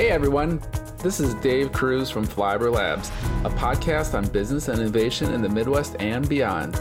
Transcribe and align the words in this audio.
Hey 0.00 0.08
everyone, 0.08 0.62
this 1.02 1.20
is 1.20 1.34
Dave 1.34 1.72
Kruse 1.72 2.10
from 2.10 2.26
Flyover 2.26 2.72
Labs, 2.72 3.10
a 3.44 3.50
podcast 3.50 4.14
on 4.14 4.26
business 4.28 4.68
and 4.68 4.80
innovation 4.80 5.30
in 5.34 5.42
the 5.42 5.48
Midwest 5.50 5.94
and 6.00 6.26
beyond. 6.26 6.74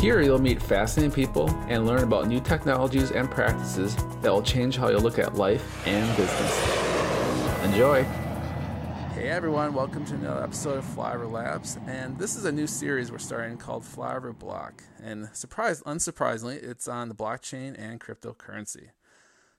Here 0.00 0.22
you'll 0.22 0.40
meet 0.40 0.62
fascinating 0.62 1.12
people 1.12 1.50
and 1.68 1.86
learn 1.86 2.02
about 2.02 2.26
new 2.26 2.40
technologies 2.40 3.10
and 3.10 3.30
practices 3.30 3.94
that 4.22 4.32
will 4.32 4.40
change 4.40 4.78
how 4.78 4.88
you 4.88 4.96
look 4.96 5.18
at 5.18 5.34
life 5.34 5.86
and 5.86 6.16
business. 6.16 7.62
Enjoy! 7.62 8.04
Hey 9.12 9.28
everyone, 9.28 9.74
welcome 9.74 10.06
to 10.06 10.14
another 10.14 10.44
episode 10.44 10.78
of 10.78 10.84
Flyover 10.86 11.30
Labs, 11.30 11.78
and 11.86 12.16
this 12.18 12.36
is 12.36 12.46
a 12.46 12.52
new 12.52 12.66
series 12.66 13.12
we're 13.12 13.18
starting 13.18 13.58
called 13.58 13.82
Flyover 13.82 14.34
Block. 14.36 14.82
And 15.02 15.28
surprise, 15.34 15.82
unsurprisingly, 15.82 16.62
it's 16.62 16.88
on 16.88 17.10
the 17.10 17.14
blockchain 17.14 17.78
and 17.78 18.00
cryptocurrency. 18.00 18.92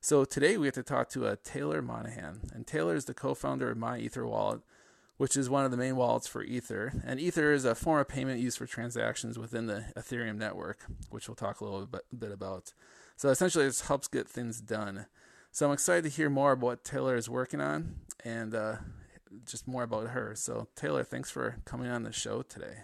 So 0.06 0.24
today 0.24 0.56
we 0.56 0.68
have 0.68 0.76
to 0.76 0.84
talk 0.84 1.10
to 1.10 1.26
uh, 1.26 1.36
Taylor 1.44 1.82
Monahan, 1.82 2.42
and 2.54 2.68
Taylor 2.68 2.94
is 2.94 3.06
the 3.06 3.16
co-founder 3.16 3.72
of 3.72 3.78
My 3.80 3.98
Ether 3.98 4.24
Wallet, 4.24 4.62
which 5.18 5.36
is 5.36 5.50
one 5.50 5.66
of 5.66 5.72
the 5.72 5.78
main 5.78 5.96
wallets 5.96 6.28
for 6.28 6.44
Ether. 6.44 6.94
And 7.04 7.20
Ether 7.20 7.52
is 7.52 7.66
a 7.66 7.74
form 7.74 8.02
of 8.02 8.08
payment 8.08 8.40
used 8.40 8.60
for 8.60 8.68
transactions 8.68 9.40
within 9.40 9.66
the 9.66 9.86
Ethereum 9.98 10.38
network, 10.38 10.86
which 11.10 11.28
we'll 11.28 11.34
talk 11.34 11.60
a 11.60 11.64
little 11.64 11.90
bit 12.16 12.32
about. 12.32 12.72
So 13.16 13.30
essentially, 13.30 13.66
this 13.66 13.88
helps 13.88 14.08
get 14.08 14.30
things 14.30 14.62
done. 14.62 15.08
So 15.52 15.66
I'm 15.66 15.74
excited 15.74 16.04
to 16.04 16.16
hear 16.16 16.30
more 16.30 16.52
about 16.52 16.64
what 16.64 16.84
Taylor 16.84 17.16
is 17.16 17.28
working 17.28 17.60
on 17.60 17.96
and 18.24 18.54
uh, 18.54 18.76
just 19.44 19.68
more 19.68 19.82
about 19.82 20.10
her. 20.10 20.36
So 20.36 20.68
Taylor, 20.76 21.04
thanks 21.04 21.32
for 21.32 21.56
coming 21.66 21.90
on 21.90 22.04
the 22.04 22.12
show 22.12 22.44
today. 22.44 22.84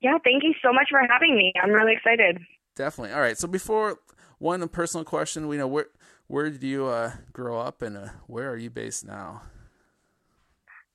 Yeah, 0.00 0.18
thank 0.24 0.42
you 0.42 0.54
so 0.60 0.72
much 0.72 0.88
for 0.90 0.98
having 1.08 1.36
me. 1.36 1.52
I'm 1.62 1.70
really 1.70 1.92
excited. 1.92 2.40
Definitely. 2.74 3.14
All 3.14 3.20
right. 3.20 3.38
So 3.38 3.46
before 3.46 3.98
one 4.44 4.68
personal 4.68 5.04
question. 5.04 5.48
We 5.48 5.56
know 5.56 5.66
where 5.66 5.86
where 6.28 6.50
did 6.50 6.62
you 6.62 6.86
uh, 6.86 7.12
grow 7.32 7.58
up 7.58 7.82
and 7.82 7.96
uh, 7.96 8.08
where 8.26 8.50
are 8.50 8.56
you 8.56 8.70
based 8.70 9.04
now? 9.04 9.42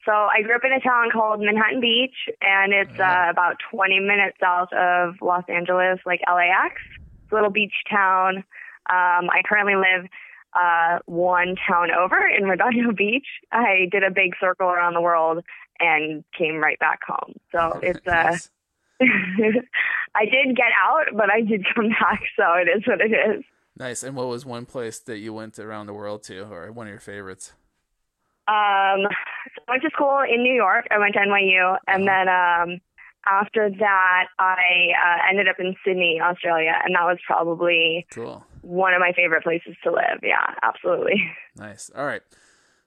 So 0.05 0.11
I 0.11 0.41
grew 0.43 0.55
up 0.55 0.61
in 0.63 0.71
a 0.71 0.79
town 0.79 1.09
called 1.11 1.41
Manhattan 1.41 1.81
Beach, 1.81 2.15
and 2.41 2.71
it's 2.71 2.99
uh, 2.99 3.27
about 3.29 3.57
20 3.71 3.99
minutes 3.99 4.37
south 4.39 4.69
of 4.71 5.15
Los 5.21 5.43
Angeles, 5.49 5.99
like 6.05 6.21
LAX. 6.27 6.75
It's 6.95 7.31
a 7.31 7.35
little 7.35 7.49
beach 7.49 7.73
town. 7.91 8.37
Um, 8.89 9.29
I 9.29 9.41
currently 9.45 9.75
live 9.75 10.09
uh, 10.53 10.99
one 11.05 11.55
town 11.67 11.89
over 11.91 12.17
in 12.27 12.45
Redondo 12.45 12.91
Beach. 12.97 13.27
I 13.51 13.87
did 13.91 14.03
a 14.03 14.09
big 14.09 14.33
circle 14.39 14.67
around 14.67 14.93
the 14.93 15.01
world 15.01 15.43
and 15.79 16.23
came 16.37 16.55
right 16.57 16.79
back 16.79 16.99
home. 17.05 17.33
So 17.51 17.79
it's 17.83 18.07
uh, 18.07 18.37
I 20.15 20.25
did 20.25 20.55
get 20.55 20.71
out, 20.83 21.15
but 21.15 21.31
I 21.31 21.41
did 21.41 21.65
come 21.73 21.89
back, 21.89 22.21
so 22.35 22.53
it 22.53 22.67
is 22.67 22.83
what 22.85 23.01
it 23.01 23.11
is. 23.11 23.43
Nice. 23.77 24.03
And 24.03 24.15
what 24.15 24.27
was 24.27 24.45
one 24.45 24.65
place 24.65 24.99
that 24.99 25.19
you 25.19 25.33
went 25.33 25.57
around 25.57 25.87
the 25.87 25.93
world 25.93 26.23
to, 26.23 26.41
or 26.51 26.71
one 26.71 26.87
of 26.87 26.91
your 26.91 26.99
favorites? 26.99 27.53
Um, 28.47 29.05
so 29.55 29.61
I 29.67 29.71
went 29.71 29.83
to 29.83 29.89
school 29.93 30.21
in 30.27 30.43
New 30.43 30.53
York. 30.53 30.87
I 30.91 30.97
went 30.97 31.13
to 31.13 31.19
NYU, 31.19 31.77
and 31.87 32.07
uh-huh. 32.09 32.25
then 32.25 32.73
um, 32.73 32.81
after 33.25 33.69
that, 33.69 34.25
I 34.39 34.91
uh, 34.97 35.29
ended 35.29 35.47
up 35.47 35.57
in 35.59 35.75
Sydney, 35.85 36.19
Australia, 36.21 36.73
and 36.83 36.95
that 36.95 37.03
was 37.03 37.19
probably 37.25 38.07
cool. 38.11 38.43
One 38.61 38.93
of 38.93 38.99
my 38.99 39.13
favorite 39.15 39.43
places 39.43 39.75
to 39.83 39.91
live. 39.91 40.19
Yeah, 40.23 40.53
absolutely. 40.63 41.23
Nice. 41.55 41.91
All 41.93 42.05
right. 42.05 42.21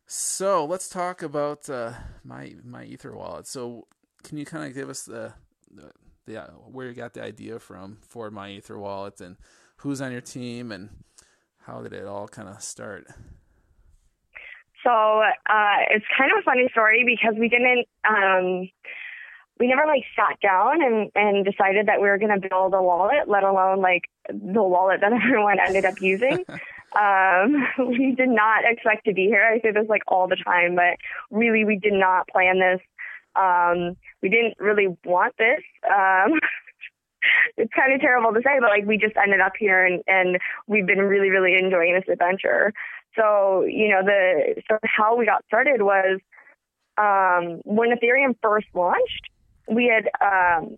So 0.07 0.65
let's 0.65 0.89
talk 0.89 1.23
about 1.23 1.69
uh, 1.69 1.93
my 2.25 2.55
my 2.65 2.85
Ether 2.85 3.15
wallet. 3.15 3.47
So 3.47 3.87
can 4.23 4.39
you 4.39 4.47
kind 4.47 4.65
of 4.65 4.75
give 4.75 4.89
us 4.89 5.03
the, 5.03 5.35
the 5.71 5.91
the 6.27 6.41
where 6.71 6.89
you 6.89 6.95
got 6.95 7.15
the 7.15 7.23
idea 7.23 7.59
from 7.59 7.99
for 8.09 8.31
my 8.31 8.51
Ether 8.51 8.79
wallet 8.79 9.21
and 9.21 9.37
who's 9.77 10.01
on 10.01 10.13
your 10.13 10.21
team 10.21 10.73
and 10.73 10.91
how 11.67 11.83
did 11.83 11.93
it 11.93 12.07
all 12.07 12.29
kind 12.29 12.49
of 12.49 12.63
start? 12.63 13.07
So 14.85 14.91
uh, 14.91 15.77
it's 15.91 16.05
kind 16.17 16.33
of 16.33 16.39
a 16.41 16.43
funny 16.43 16.69
story 16.73 17.05
because 17.07 17.39
we 17.39 17.49
didn't, 17.49 17.87
um, 18.09 18.69
we 19.61 19.69
never 19.69 19.87
like 19.87 20.03
sat 20.17 20.41
down 20.41 20.83
and, 20.83 21.11
and 21.15 21.45
decided 21.45 21.87
that 21.87 22.01
we 22.01 22.09
were 22.09 22.19
going 22.19 22.41
to 22.41 22.49
build 22.49 22.75
a 22.75 22.83
wallet, 22.83 23.29
let 23.29 23.45
alone 23.45 23.81
like 23.81 24.03
the 24.29 24.63
wallet 24.63 25.01
that 25.01 25.13
everyone 25.25 25.59
ended 25.65 25.85
up 25.85 26.01
using. 26.01 26.45
um, 26.99 27.67
we 27.79 28.15
did 28.17 28.29
not 28.29 28.65
expect 28.65 29.05
to 29.07 29.15
be 29.15 29.27
here. 29.27 29.45
I 29.45 29.61
say 29.61 29.71
this 29.71 29.89
like 29.89 30.03
all 30.09 30.27
the 30.27 30.37
time, 30.45 30.75
but 30.75 30.97
really 31.31 31.65
we 31.65 31.79
did 31.79 31.93
not 31.93 32.27
plan 32.29 32.59
this 32.59 32.81
um, 33.37 33.97
we 34.23 34.29
didn't 34.29 34.55
really 34.59 34.89
want 35.05 35.35
this. 35.39 35.63
Um, 35.89 36.39
it's 37.57 37.73
kind 37.75 37.93
of 37.93 38.01
terrible 38.01 38.33
to 38.33 38.41
say, 38.43 38.59
but 38.61 38.71
like 38.71 38.87
we 38.87 38.99
just 38.99 39.17
ended 39.17 39.41
up 39.41 39.53
here 39.59 39.85
and, 39.85 40.03
and 40.07 40.39
we've 40.67 40.87
been 40.87 40.99
really, 40.99 41.31
really 41.31 41.57
enjoying 41.57 41.95
this 41.95 42.13
adventure. 42.13 42.73
So, 43.17 43.65
you 43.69 43.89
know, 43.89 44.03
the 44.05 44.63
so 44.71 44.79
how 44.85 45.17
we 45.17 45.27
got 45.27 45.45
started 45.47 45.83
was 45.83 46.19
um, 46.97 47.61
when 47.65 47.91
Ethereum 47.91 48.37
first 48.43 48.67
launched, 48.75 49.29
we 49.69 49.87
had 49.87 50.09
um, 50.21 50.77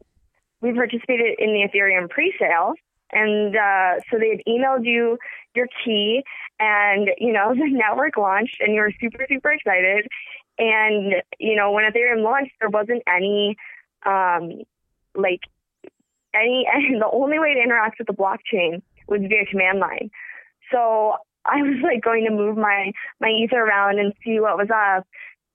we 0.60 0.72
participated 0.72 1.36
in 1.38 1.52
the 1.52 1.68
Ethereum 1.68 2.08
pre-sale, 2.08 2.74
and 3.12 3.56
uh, 3.56 4.00
so 4.10 4.18
they 4.18 4.30
had 4.30 4.40
emailed 4.48 4.84
you 4.84 5.18
your 5.54 5.68
key, 5.84 6.22
and 6.58 7.10
you 7.18 7.32
know 7.32 7.54
the 7.54 7.70
network 7.70 8.16
launched, 8.16 8.56
and 8.60 8.74
you 8.74 8.80
were 8.80 8.92
super 9.00 9.26
super 9.28 9.52
excited, 9.52 10.08
and, 10.58 11.14
you 11.38 11.56
know, 11.56 11.72
when 11.72 11.84
Ethereum 11.84 12.22
launched, 12.22 12.52
there 12.60 12.70
wasn't 12.70 13.02
any, 13.08 13.56
um, 14.06 14.62
like, 15.14 15.40
any, 16.34 16.66
and 16.72 17.00
the 17.00 17.10
only 17.12 17.38
way 17.38 17.54
to 17.54 17.60
interact 17.60 17.98
with 17.98 18.06
the 18.06 18.14
blockchain 18.14 18.82
was 19.08 19.20
via 19.20 19.46
command 19.46 19.80
line. 19.80 20.10
So 20.72 21.16
I 21.44 21.56
was 21.62 21.80
like 21.82 22.02
going 22.02 22.24
to 22.24 22.30
move 22.30 22.56
my, 22.56 22.92
my 23.20 23.28
ether 23.28 23.60
around 23.60 23.98
and 23.98 24.12
see 24.24 24.40
what 24.40 24.56
was 24.56 24.68
up. 24.70 25.06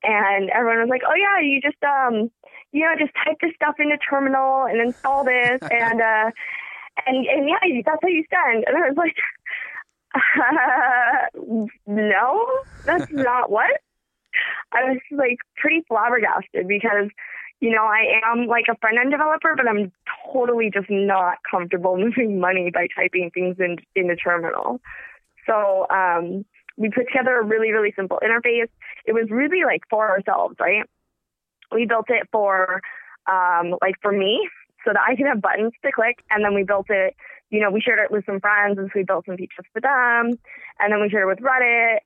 And 0.01 0.49
everyone 0.51 0.79
was 0.79 0.89
like, 0.89 1.01
oh 1.05 1.15
yeah, 1.15 1.41
you 1.41 1.59
just, 1.61 1.83
um, 1.83 2.31
you 2.71 2.85
know, 2.85 2.93
just 2.97 3.11
type 3.25 3.37
this 3.41 3.51
stuff 3.55 3.75
into 3.79 3.97
terminal 3.97 4.63
and 4.63 4.79
install 4.79 5.25
this. 5.25 5.59
and, 5.71 6.01
uh, 6.01 6.31
and, 7.05 7.25
and 7.25 7.49
yeah, 7.49 7.81
that's 7.85 7.99
how 8.01 8.07
you 8.07 8.23
send. 8.29 8.63
And 8.65 8.77
I 8.77 8.89
was 8.89 8.97
like, 8.97 9.15
uh, 10.15 11.69
no, 11.85 12.47
that's 12.85 13.11
not 13.11 13.51
what. 13.51 13.81
I 14.71 14.83
was 14.83 14.97
like 15.11 15.39
pretty 15.57 15.83
flabbergasted 15.87 16.67
because, 16.67 17.09
you 17.59 17.71
know, 17.71 17.83
I 17.83 18.21
am 18.25 18.47
like 18.47 18.65
a 18.69 18.77
front 18.77 18.97
end 18.99 19.11
developer, 19.11 19.55
but 19.55 19.67
I'm 19.67 19.91
totally 20.31 20.69
just 20.73 20.89
not 20.89 21.37
comfortable 21.49 21.97
moving 22.03 22.39
money 22.39 22.71
by 22.73 22.87
typing 22.95 23.31
things 23.33 23.57
in 23.59 23.77
in 23.95 24.07
the 24.07 24.15
terminal. 24.15 24.79
So 25.45 25.87
um, 25.89 26.45
we 26.77 26.89
put 26.89 27.07
together 27.07 27.39
a 27.39 27.43
really 27.43 27.71
really 27.71 27.93
simple 27.95 28.19
interface. 28.23 28.69
It 29.05 29.13
was 29.13 29.27
really 29.29 29.63
like 29.65 29.81
for 29.89 30.09
ourselves, 30.09 30.55
right? 30.59 30.85
We 31.71 31.85
built 31.85 32.09
it 32.09 32.27
for 32.31 32.81
um, 33.27 33.75
like 33.81 33.95
for 34.01 34.11
me 34.11 34.47
so 34.85 34.93
that 34.93 35.01
I 35.07 35.15
could 35.15 35.27
have 35.27 35.41
buttons 35.41 35.73
to 35.83 35.91
click, 35.91 36.23
and 36.29 36.43
then 36.43 36.53
we 36.53 36.63
built 36.63 36.87
it. 36.89 37.15
You 37.49 37.59
know, 37.61 37.71
we 37.71 37.81
shared 37.81 37.99
it 37.99 38.11
with 38.11 38.25
some 38.25 38.39
friends, 38.39 38.77
and 38.77 38.87
so 38.87 38.91
we 38.95 39.03
built 39.03 39.25
some 39.25 39.35
features 39.35 39.65
for 39.73 39.81
them, 39.81 40.37
and 40.79 40.93
then 40.93 41.01
we 41.01 41.09
shared 41.09 41.23
it 41.23 41.33
with 41.33 41.39
Reddit, 41.39 41.99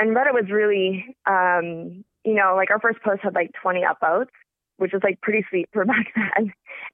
and 0.00 0.16
Reddit 0.16 0.32
was 0.32 0.50
really, 0.50 1.14
um, 1.26 2.04
you 2.24 2.34
know, 2.34 2.54
like 2.56 2.70
our 2.70 2.80
first 2.80 3.02
post 3.02 3.20
had 3.22 3.34
like 3.34 3.50
20 3.62 3.82
upvotes, 3.82 4.30
which 4.78 4.92
was 4.92 5.02
like 5.04 5.20
pretty 5.20 5.44
sweet 5.50 5.68
for 5.72 5.84
back 5.86 6.06
then. 6.16 6.52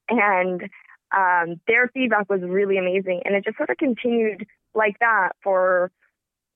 And 0.09 0.63
um, 1.15 1.61
their 1.67 1.89
feedback 1.93 2.29
was 2.29 2.41
really 2.43 2.77
amazing, 2.77 3.21
and 3.23 3.33
it 3.33 3.45
just 3.45 3.55
sort 3.55 3.69
of 3.69 3.77
continued 3.77 4.45
like 4.75 4.99
that 4.99 5.29
for 5.41 5.89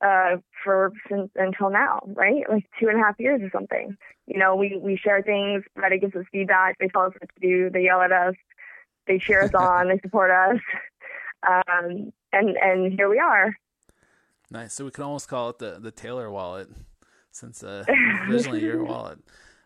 uh, 0.02 0.38
for 0.64 0.92
since 1.10 1.30
until 1.36 1.70
now, 1.70 2.02
right? 2.06 2.44
Like 2.50 2.66
two 2.80 2.90
and 2.90 3.00
a 3.00 3.04
half 3.04 3.16
years 3.18 3.42
or 3.42 3.50
something. 3.52 3.96
You 4.28 4.40
know, 4.40 4.56
we 4.58 4.78
we 4.78 4.98
share 4.98 5.22
things. 5.22 5.64
Reddit 5.78 6.02
gives 6.02 6.16
us 6.16 6.26
feedback. 6.34 6.78
They 6.80 6.90
tell 6.90 7.04
us 7.04 7.14
what 7.18 7.30
to 7.34 7.42
do. 7.42 7.70
They 7.70 7.84
yell 7.84 8.02
at 8.02 8.12
us. 8.12 8.36
They 9.08 9.20
cheer 9.20 9.44
us 9.44 9.54
on. 9.58 9.88
They 9.88 10.00
support 10.00 10.32
us. 10.32 10.60
Um, 11.48 12.12
and 12.34 12.58
and 12.58 12.94
here 12.94 13.10
we 13.10 13.20
are. 13.20 13.56
Nice. 14.52 14.74
So 14.74 14.84
we 14.84 14.92
can 14.92 15.06
almost 15.06 15.30
call 15.30 15.50
it 15.50 15.60
the 15.60 15.80
the 15.80 15.92
Taylor 15.92 16.30
wallet, 16.30 16.68
since 17.32 17.64
uh, 17.64 17.86
originally 18.30 18.62
your 18.62 18.84
wallet. 18.84 19.20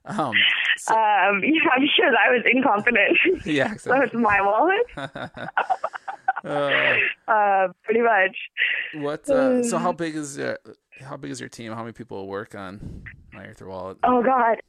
Um, 0.05 0.33
so, 0.77 0.93
um, 0.93 1.41
yeah, 1.43 1.69
I'm 1.75 1.87
sure 1.95 2.11
that 2.11 2.29
was 2.29 2.43
incompetent. 2.45 3.17
Yeah, 3.45 3.71
exactly. 3.73 3.91
so 3.91 4.01
it's 4.03 4.13
my 4.13 4.41
wallet. 4.41 5.11
uh, 6.45 7.31
uh, 7.31 7.67
pretty 7.83 8.01
much. 8.01 8.37
What? 8.93 9.27
Uh, 9.27 9.63
so 9.63 9.79
how 9.79 9.91
big 9.91 10.15
is 10.15 10.37
your 10.37 10.59
how 11.01 11.17
big 11.17 11.31
is 11.31 11.39
your 11.39 11.49
team? 11.49 11.71
How 11.73 11.81
many 11.81 11.93
people 11.93 12.27
work 12.27 12.53
on 12.53 13.03
My 13.33 13.49
Ether 13.49 13.67
Wallet? 13.67 13.97
Oh 14.03 14.21
God! 14.21 14.61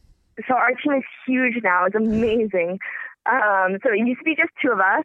So 0.49 0.55
our 0.55 0.71
team 0.71 0.95
is 0.95 1.05
huge 1.27 1.63
now. 1.63 1.85
It's 1.85 1.95
amazing. 1.95 2.79
Um, 3.27 3.77
so 3.83 3.93
it 3.93 3.99
used 3.99 4.21
to 4.21 4.25
be 4.25 4.35
just 4.35 4.53
two 4.63 4.73
of 4.73 4.81
us, 4.81 5.05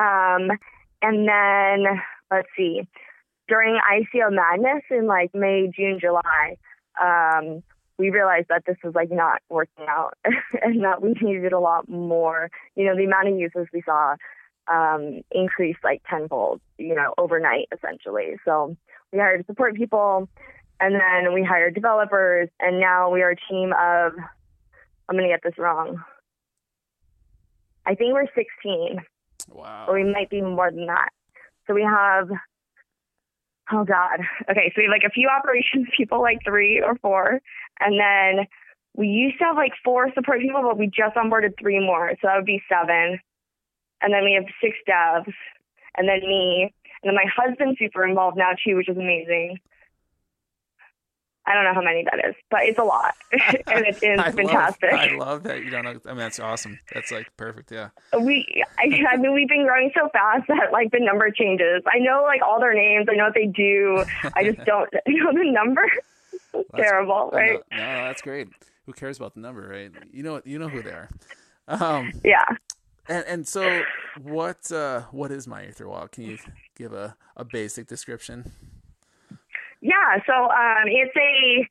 um, 0.00 0.50
and 1.02 1.28
then 1.28 2.00
let's 2.30 2.48
see 2.56 2.88
during 3.48 3.78
ICO 3.90 4.30
madness 4.30 4.82
in 4.90 5.06
like 5.06 5.34
May, 5.34 5.70
June, 5.74 5.98
July, 6.00 6.56
um, 7.00 7.62
we 7.98 8.10
realized 8.10 8.46
that 8.48 8.64
this 8.66 8.76
was 8.84 8.94
like 8.94 9.10
not 9.10 9.40
working 9.48 9.86
out 9.88 10.16
and 10.62 10.84
that 10.84 11.02
we 11.02 11.14
needed 11.20 11.52
a 11.52 11.58
lot 11.58 11.88
more. 11.88 12.50
You 12.76 12.84
know, 12.86 12.96
the 12.96 13.04
amount 13.04 13.28
of 13.28 13.38
users 13.38 13.68
we 13.72 13.82
saw 13.82 14.16
um, 14.68 15.22
increased 15.30 15.80
like 15.82 16.02
tenfold, 16.08 16.60
you 16.76 16.94
know, 16.94 17.14
overnight 17.18 17.68
essentially. 17.72 18.36
So 18.44 18.76
we 19.12 19.18
hired 19.18 19.46
support 19.46 19.74
people 19.74 20.28
and 20.80 20.94
then 20.94 21.32
we 21.34 21.42
hired 21.42 21.74
developers, 21.74 22.48
and 22.60 22.80
now 22.80 23.10
we 23.10 23.22
are 23.22 23.30
a 23.30 23.36
team 23.50 23.72
of. 23.72 24.12
I'm 25.08 25.16
gonna 25.16 25.28
get 25.28 25.40
this 25.42 25.58
wrong. 25.58 26.02
I 27.86 27.94
think 27.94 28.12
we're 28.12 28.26
16. 28.34 28.98
Wow. 29.48 29.86
Or 29.88 29.94
we 29.94 30.04
might 30.04 30.28
be 30.28 30.42
more 30.42 30.70
than 30.70 30.86
that. 30.86 31.08
So 31.66 31.74
we 31.74 31.82
have. 31.82 32.28
Oh 33.70 33.84
God. 33.84 34.20
Okay, 34.50 34.72
so 34.74 34.78
we 34.80 34.84
have 34.84 34.90
like 34.90 35.06
a 35.06 35.10
few 35.10 35.28
operations 35.28 35.88
people, 35.96 36.20
like 36.20 36.38
three 36.44 36.80
or 36.80 36.96
four, 36.96 37.40
and 37.80 38.00
then 38.00 38.46
we 38.94 39.08
used 39.08 39.38
to 39.38 39.44
have 39.44 39.56
like 39.56 39.72
four 39.84 40.10
support 40.14 40.40
people, 40.40 40.62
but 40.62 40.78
we 40.78 40.86
just 40.86 41.16
onboarded 41.16 41.58
three 41.58 41.78
more, 41.78 42.10
so 42.12 42.26
that 42.26 42.36
would 42.36 42.46
be 42.46 42.62
seven. 42.68 43.18
And 44.00 44.12
then 44.12 44.24
we 44.24 44.34
have 44.34 44.44
six 44.62 44.76
devs, 44.88 45.32
and 45.96 46.08
then 46.08 46.20
me, 46.20 46.72
and 47.02 47.08
then 47.10 47.14
my 47.14 47.26
husband's 47.30 47.78
super 47.78 48.06
involved 48.06 48.36
now 48.36 48.52
too, 48.64 48.76
which 48.76 48.88
is 48.88 48.96
amazing. 48.96 49.58
I 51.48 51.54
don't 51.54 51.64
know 51.64 51.72
how 51.72 51.80
many 51.80 52.04
that 52.04 52.28
is, 52.28 52.34
but 52.50 52.60
it's 52.64 52.78
a 52.78 52.84
lot, 52.84 53.14
and 53.32 53.86
it 53.86 54.02
is 54.02 54.18
I 54.20 54.30
fantastic. 54.32 54.92
Love, 54.92 55.00
I 55.00 55.16
love 55.16 55.42
that 55.44 55.64
you 55.64 55.70
don't 55.70 55.84
know. 55.84 55.98
I 56.04 56.08
mean, 56.08 56.18
that's 56.18 56.38
awesome. 56.38 56.78
That's 56.92 57.10
like 57.10 57.34
perfect. 57.38 57.72
Yeah. 57.72 57.88
We, 58.20 58.64
I, 58.78 59.04
I 59.10 59.16
mean, 59.16 59.32
we've 59.32 59.48
been 59.48 59.64
growing 59.64 59.90
so 59.94 60.10
fast 60.10 60.44
that 60.48 60.72
like 60.72 60.90
the 60.90 61.00
number 61.00 61.30
changes. 61.30 61.82
I 61.86 62.00
know 62.00 62.22
like 62.22 62.42
all 62.42 62.60
their 62.60 62.74
names. 62.74 63.06
I 63.10 63.14
know 63.14 63.24
what 63.24 63.34
they 63.34 63.46
do. 63.46 64.04
I 64.34 64.44
just 64.44 64.58
don't 64.66 64.92
know 65.06 65.32
the 65.32 65.50
number. 65.50 65.90
terrible, 66.76 67.30
right? 67.32 67.60
No, 67.70 67.76
no, 67.78 68.04
that's 68.04 68.20
great. 68.20 68.48
Who 68.84 68.92
cares 68.92 69.16
about 69.16 69.34
the 69.34 69.40
number, 69.40 69.68
right? 69.68 69.90
You 70.12 70.22
know, 70.22 70.42
you 70.44 70.58
know 70.58 70.68
who 70.68 70.82
they 70.82 70.90
are. 70.90 71.08
Um, 71.66 72.12
yeah. 72.24 72.44
And 73.08 73.24
and 73.26 73.48
so, 73.48 73.82
what 74.22 74.70
uh, 74.70 75.02
what 75.12 75.30
is 75.30 75.46
my 75.46 75.66
Ether 75.66 75.88
wallet? 75.88 76.12
Can 76.12 76.24
you 76.24 76.38
give 76.76 76.92
a, 76.92 77.16
a 77.36 77.44
basic 77.44 77.86
description? 77.86 78.52
Yeah, 79.80 80.18
so 80.26 80.32
um, 80.32 80.86
it's 80.86 81.14
a 81.16 81.68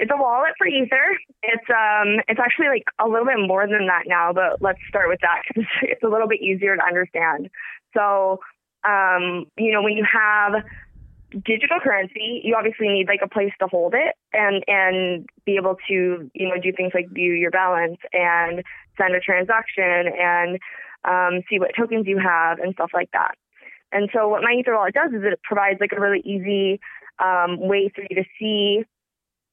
it's 0.00 0.10
a 0.10 0.16
wallet 0.16 0.52
for 0.56 0.66
Ether. 0.66 1.18
It's 1.42 1.68
um 1.70 2.20
it's 2.28 2.40
actually 2.40 2.68
like 2.68 2.84
a 2.98 3.08
little 3.08 3.26
bit 3.26 3.38
more 3.38 3.66
than 3.66 3.86
that 3.86 4.04
now, 4.06 4.32
but 4.32 4.60
let's 4.60 4.78
start 4.88 5.08
with 5.08 5.20
that 5.20 5.42
because 5.48 5.64
it's 5.82 6.02
a 6.02 6.08
little 6.08 6.28
bit 6.28 6.40
easier 6.40 6.76
to 6.76 6.82
understand. 6.82 7.50
So 7.94 8.40
um, 8.84 9.46
you 9.56 9.72
know 9.72 9.82
when 9.82 9.96
you 9.96 10.06
have 10.10 10.64
digital 11.44 11.78
currency, 11.80 12.40
you 12.42 12.56
obviously 12.56 12.88
need 12.88 13.08
like 13.08 13.20
a 13.22 13.28
place 13.28 13.52
to 13.60 13.66
hold 13.68 13.94
it 13.94 14.16
and 14.32 14.64
and 14.66 15.26
be 15.44 15.56
able 15.56 15.76
to 15.88 16.30
you 16.34 16.48
know 16.48 16.60
do 16.60 16.72
things 16.72 16.92
like 16.94 17.08
view 17.10 17.32
your 17.32 17.50
balance 17.50 17.98
and 18.12 18.62
send 18.96 19.14
a 19.14 19.20
transaction 19.20 20.12
and 20.18 20.58
um, 21.04 21.42
see 21.48 21.58
what 21.58 21.70
tokens 21.76 22.06
you 22.06 22.18
have 22.18 22.58
and 22.58 22.74
stuff 22.74 22.90
like 22.92 23.10
that. 23.12 23.34
And 23.92 24.08
so 24.14 24.28
what 24.28 24.42
my 24.42 24.52
Ether 24.58 24.74
wallet 24.74 24.94
does 24.94 25.12
is 25.12 25.22
it 25.24 25.40
provides 25.42 25.80
like 25.80 25.92
a 25.96 26.00
really 26.00 26.20
easy 26.20 26.80
um, 27.20 27.60
way 27.60 27.90
for 27.94 28.02
you 28.02 28.16
to 28.16 28.24
see 28.38 28.84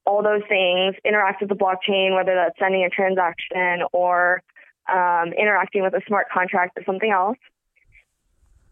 all 0.05 0.23
those 0.23 0.41
things, 0.47 0.95
interact 1.03 1.41
with 1.41 1.49
the 1.49 1.55
blockchain, 1.55 2.15
whether 2.15 2.33
that's 2.33 2.57
sending 2.57 2.83
a 2.85 2.89
transaction 2.89 3.83
or 3.91 4.41
um, 4.89 5.33
interacting 5.33 5.83
with 5.83 5.93
a 5.93 6.01
smart 6.07 6.27
contract 6.33 6.77
or 6.77 6.83
something 6.85 7.11
else. 7.11 7.37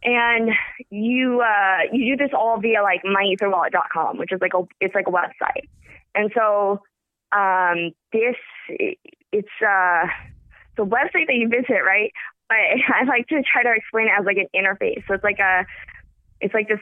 And 0.02 0.52
you 0.90 1.42
uh, 1.42 1.92
you 1.92 2.16
do 2.16 2.24
this 2.24 2.32
all 2.34 2.60
via 2.60 2.82
like 2.84 3.02
myetherwallet.com, 3.04 4.18
which 4.18 4.32
is 4.32 4.40
like 4.40 4.54
a 4.54 4.64
it's 4.80 4.96
like 4.96 5.08
a 5.08 5.12
website. 5.12 5.68
And 6.14 6.32
so 6.34 6.82
um, 7.32 7.92
this 8.14 8.36
it's 9.32 9.48
uh, 9.62 10.08
the 10.78 10.86
website 10.86 11.28
that 11.28 11.36
you 11.36 11.50
visit, 11.50 11.82
right? 11.86 12.14
But 12.48 12.58
I 12.96 13.04
like 13.06 13.28
to 13.28 13.42
try 13.42 13.64
to 13.64 13.74
explain 13.76 14.08
it 14.08 14.14
as 14.18 14.26
like 14.26 14.38
an 14.38 14.48
interface. 14.56 15.04
So 15.08 15.16
it's 15.16 15.24
like 15.24 15.40
a 15.40 15.66
it's 16.40 16.54
like 16.54 16.68
this 16.68 16.80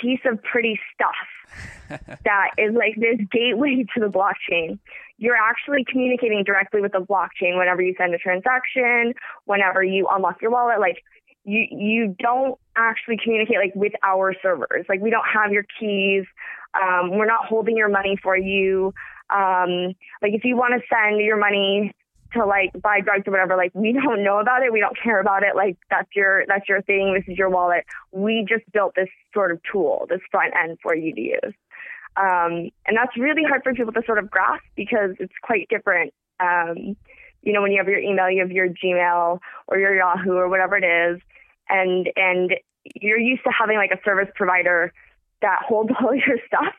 piece 0.00 0.20
of 0.24 0.42
pretty 0.42 0.78
stuff 0.94 2.00
that 2.24 2.50
is 2.58 2.74
like 2.74 2.94
this 2.96 3.18
gateway 3.30 3.84
to 3.94 4.00
the 4.00 4.08
blockchain. 4.08 4.78
You're 5.18 5.36
actually 5.36 5.84
communicating 5.90 6.44
directly 6.44 6.80
with 6.80 6.92
the 6.92 7.00
blockchain 7.00 7.58
whenever 7.58 7.80
you 7.80 7.94
send 7.96 8.14
a 8.14 8.18
transaction, 8.18 9.14
whenever 9.44 9.82
you 9.82 10.06
unlock 10.10 10.42
your 10.42 10.50
wallet. 10.50 10.80
Like 10.80 11.02
you 11.44 11.64
you 11.70 12.16
don't 12.18 12.58
actually 12.76 13.16
communicate 13.22 13.56
like 13.56 13.74
with 13.74 13.92
our 14.02 14.34
servers. 14.42 14.84
Like 14.88 15.00
we 15.00 15.10
don't 15.10 15.26
have 15.32 15.52
your 15.52 15.64
keys. 15.78 16.24
Um, 16.74 17.16
we're 17.16 17.26
not 17.26 17.46
holding 17.46 17.76
your 17.76 17.88
money 17.88 18.18
for 18.22 18.36
you. 18.36 18.92
Um, 19.30 19.94
like 20.20 20.34
if 20.34 20.44
you 20.44 20.56
want 20.56 20.74
to 20.74 20.86
send 20.92 21.20
your 21.20 21.38
money 21.38 21.92
to 22.36 22.46
like 22.46 22.70
buy 22.80 23.00
drugs 23.00 23.26
or 23.26 23.32
whatever, 23.32 23.56
like 23.56 23.72
we 23.74 23.92
don't 23.92 24.22
know 24.22 24.38
about 24.38 24.62
it. 24.62 24.72
We 24.72 24.80
don't 24.80 24.96
care 25.02 25.20
about 25.20 25.42
it. 25.42 25.56
Like 25.56 25.76
that's 25.90 26.08
your 26.14 26.44
that's 26.46 26.68
your 26.68 26.82
thing. 26.82 27.14
This 27.14 27.30
is 27.30 27.38
your 27.38 27.50
wallet. 27.50 27.84
We 28.12 28.46
just 28.48 28.70
built 28.72 28.94
this 28.94 29.08
sort 29.34 29.50
of 29.52 29.60
tool, 29.70 30.06
this 30.08 30.20
front 30.30 30.54
end 30.54 30.78
for 30.82 30.94
you 30.94 31.14
to 31.14 31.20
use. 31.20 31.54
Um, 32.16 32.70
and 32.86 32.96
that's 32.96 33.16
really 33.18 33.42
hard 33.42 33.62
for 33.62 33.74
people 33.74 33.92
to 33.92 34.02
sort 34.06 34.18
of 34.18 34.30
grasp 34.30 34.64
because 34.74 35.10
it's 35.18 35.34
quite 35.42 35.68
different. 35.68 36.14
Um, 36.40 36.96
you 37.42 37.52
know, 37.52 37.62
when 37.62 37.72
you 37.72 37.78
have 37.78 37.88
your 37.88 37.98
email, 37.98 38.30
you 38.30 38.40
have 38.40 38.50
your 38.50 38.68
Gmail 38.68 39.38
or 39.68 39.78
your 39.78 39.94
Yahoo 39.94 40.32
or 40.32 40.48
whatever 40.48 40.76
it 40.76 40.84
is, 40.84 41.20
and 41.68 42.08
and 42.16 42.54
you're 42.94 43.18
used 43.18 43.42
to 43.44 43.50
having 43.50 43.76
like 43.76 43.90
a 43.90 44.02
service 44.04 44.28
provider 44.34 44.92
that 45.42 45.60
holds 45.66 45.90
all 46.00 46.14
your 46.14 46.38
stuff. 46.46 46.74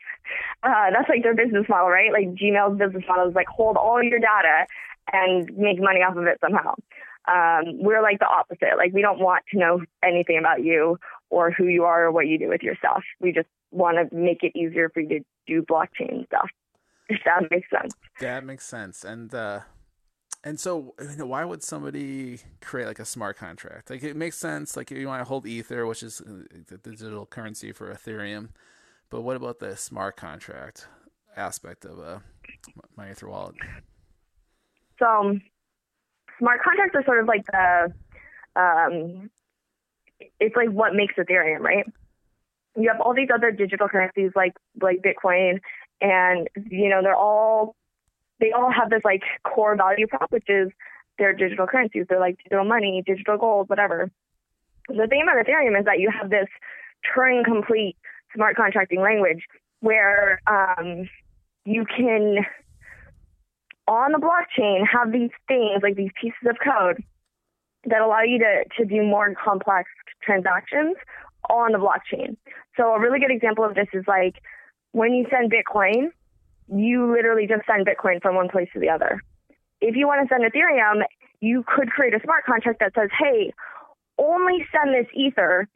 Uh, 0.62 0.90
that's 0.92 1.08
like 1.08 1.22
their 1.22 1.34
business 1.34 1.66
model, 1.68 1.88
right? 1.88 2.12
Like 2.12 2.34
Gmail's 2.34 2.78
business 2.78 3.04
model 3.08 3.28
is 3.28 3.34
like 3.34 3.46
hold 3.46 3.76
all 3.76 4.02
your 4.02 4.18
data 4.18 4.66
and 5.12 5.56
make 5.56 5.80
money 5.80 6.00
off 6.00 6.16
of 6.16 6.24
it 6.24 6.38
somehow. 6.40 6.74
Um, 7.28 7.82
we're 7.82 8.02
like 8.02 8.18
the 8.18 8.26
opposite. 8.26 8.76
Like 8.76 8.92
we 8.92 9.02
don't 9.02 9.20
want 9.20 9.44
to 9.52 9.58
know 9.58 9.80
anything 10.02 10.38
about 10.38 10.64
you 10.64 10.98
or 11.30 11.50
who 11.50 11.66
you 11.66 11.84
are 11.84 12.06
or 12.06 12.12
what 12.12 12.26
you 12.26 12.38
do 12.38 12.48
with 12.48 12.62
yourself. 12.62 13.02
We 13.20 13.32
just 13.32 13.48
want 13.70 13.96
to 13.98 14.14
make 14.14 14.42
it 14.42 14.56
easier 14.56 14.88
for 14.88 15.00
you 15.00 15.08
to 15.08 15.20
do 15.46 15.62
blockchain 15.62 16.26
stuff. 16.26 16.48
If 17.08 17.20
that 17.24 17.50
makes 17.50 17.68
sense. 17.70 17.94
That 18.20 18.44
makes 18.44 18.66
sense. 18.66 19.04
And 19.04 19.34
uh, 19.34 19.60
and 20.44 20.60
so, 20.60 20.94
you 21.00 21.16
know, 21.16 21.26
why 21.26 21.44
would 21.44 21.62
somebody 21.62 22.38
create 22.60 22.86
like 22.86 22.98
a 22.98 23.04
smart 23.04 23.36
contract? 23.36 23.90
Like 23.90 24.02
it 24.02 24.16
makes 24.16 24.36
sense. 24.36 24.76
Like 24.76 24.90
you 24.90 25.06
want 25.06 25.20
to 25.20 25.28
hold 25.28 25.46
Ether, 25.46 25.86
which 25.86 26.02
is 26.02 26.20
uh, 26.20 26.44
the 26.68 26.78
digital 26.78 27.26
currency 27.26 27.72
for 27.72 27.92
Ethereum, 27.92 28.50
but 29.10 29.22
what 29.22 29.36
about 29.36 29.58
the 29.58 29.76
smart 29.76 30.16
contract 30.16 30.86
aspect 31.36 31.84
of 31.84 31.98
uh, 31.98 32.18
my 32.96 33.10
Ether 33.10 33.28
wallet? 33.28 33.56
So, 34.98 35.38
smart 36.38 36.62
contracts 36.62 36.94
are 36.96 37.04
sort 37.04 37.20
of 37.20 37.26
like 37.26 37.44
the, 37.46 37.92
um, 38.56 39.30
it's 40.40 40.56
like 40.56 40.70
what 40.70 40.94
makes 40.94 41.14
Ethereum, 41.14 41.60
right? 41.60 41.86
You 42.76 42.90
have 42.92 43.00
all 43.00 43.14
these 43.14 43.28
other 43.32 43.50
digital 43.50 43.88
currencies 43.88 44.32
like 44.34 44.52
like 44.80 45.02
Bitcoin, 45.02 45.60
and 46.00 46.48
you 46.70 46.88
know 46.88 47.02
they're 47.02 47.14
all 47.14 47.74
they 48.40 48.52
all 48.52 48.70
have 48.70 48.90
this 48.90 49.02
like 49.04 49.22
core 49.44 49.76
value 49.76 50.06
prop, 50.06 50.30
which 50.30 50.48
is 50.48 50.70
their 51.18 51.32
digital 51.32 51.66
currencies. 51.66 52.06
They're 52.08 52.20
like 52.20 52.38
digital 52.38 52.64
money, 52.64 53.02
digital 53.04 53.36
gold, 53.36 53.68
whatever. 53.68 54.10
The 54.88 55.06
thing 55.08 55.22
about 55.22 55.44
Ethereum 55.44 55.78
is 55.78 55.84
that 55.84 55.98
you 55.98 56.10
have 56.10 56.30
this 56.30 56.48
Turing 57.04 57.44
complete 57.44 57.96
smart 58.34 58.56
contracting 58.56 59.00
language 59.00 59.44
where 59.80 60.40
um, 60.46 61.08
you 61.64 61.84
can 61.84 62.38
on 63.88 64.12
the 64.12 64.18
blockchain 64.18 64.86
have 64.86 65.10
these 65.12 65.30
things 65.48 65.80
like 65.82 65.96
these 65.96 66.12
pieces 66.20 66.46
of 66.48 66.56
code 66.62 67.02
that 67.86 68.00
allow 68.00 68.22
you 68.22 68.38
to, 68.38 68.64
to 68.76 68.84
do 68.84 69.02
more 69.02 69.34
complex 69.34 69.88
transactions 70.22 70.96
on 71.48 71.72
the 71.72 71.78
blockchain. 71.78 72.36
So 72.76 72.92
a 72.92 73.00
really 73.00 73.18
good 73.18 73.30
example 73.30 73.64
of 73.64 73.74
this 73.74 73.88
is 73.94 74.04
like 74.06 74.34
when 74.92 75.14
you 75.14 75.26
send 75.30 75.50
Bitcoin, 75.50 76.10
you 76.68 77.10
literally 77.10 77.46
just 77.46 77.62
send 77.66 77.86
Bitcoin 77.86 78.20
from 78.20 78.36
one 78.36 78.48
place 78.48 78.68
to 78.74 78.80
the 78.80 78.90
other. 78.90 79.22
If 79.80 79.96
you 79.96 80.06
want 80.06 80.28
to 80.28 80.34
send 80.34 80.44
Ethereum, 80.44 81.02
you 81.40 81.64
could 81.66 81.90
create 81.90 82.14
a 82.14 82.20
smart 82.22 82.44
contract 82.44 82.80
that 82.80 82.92
says, 82.94 83.08
hey, 83.18 83.52
only 84.18 84.66
send 84.72 84.92
this 84.92 85.06
Ether 85.14 85.68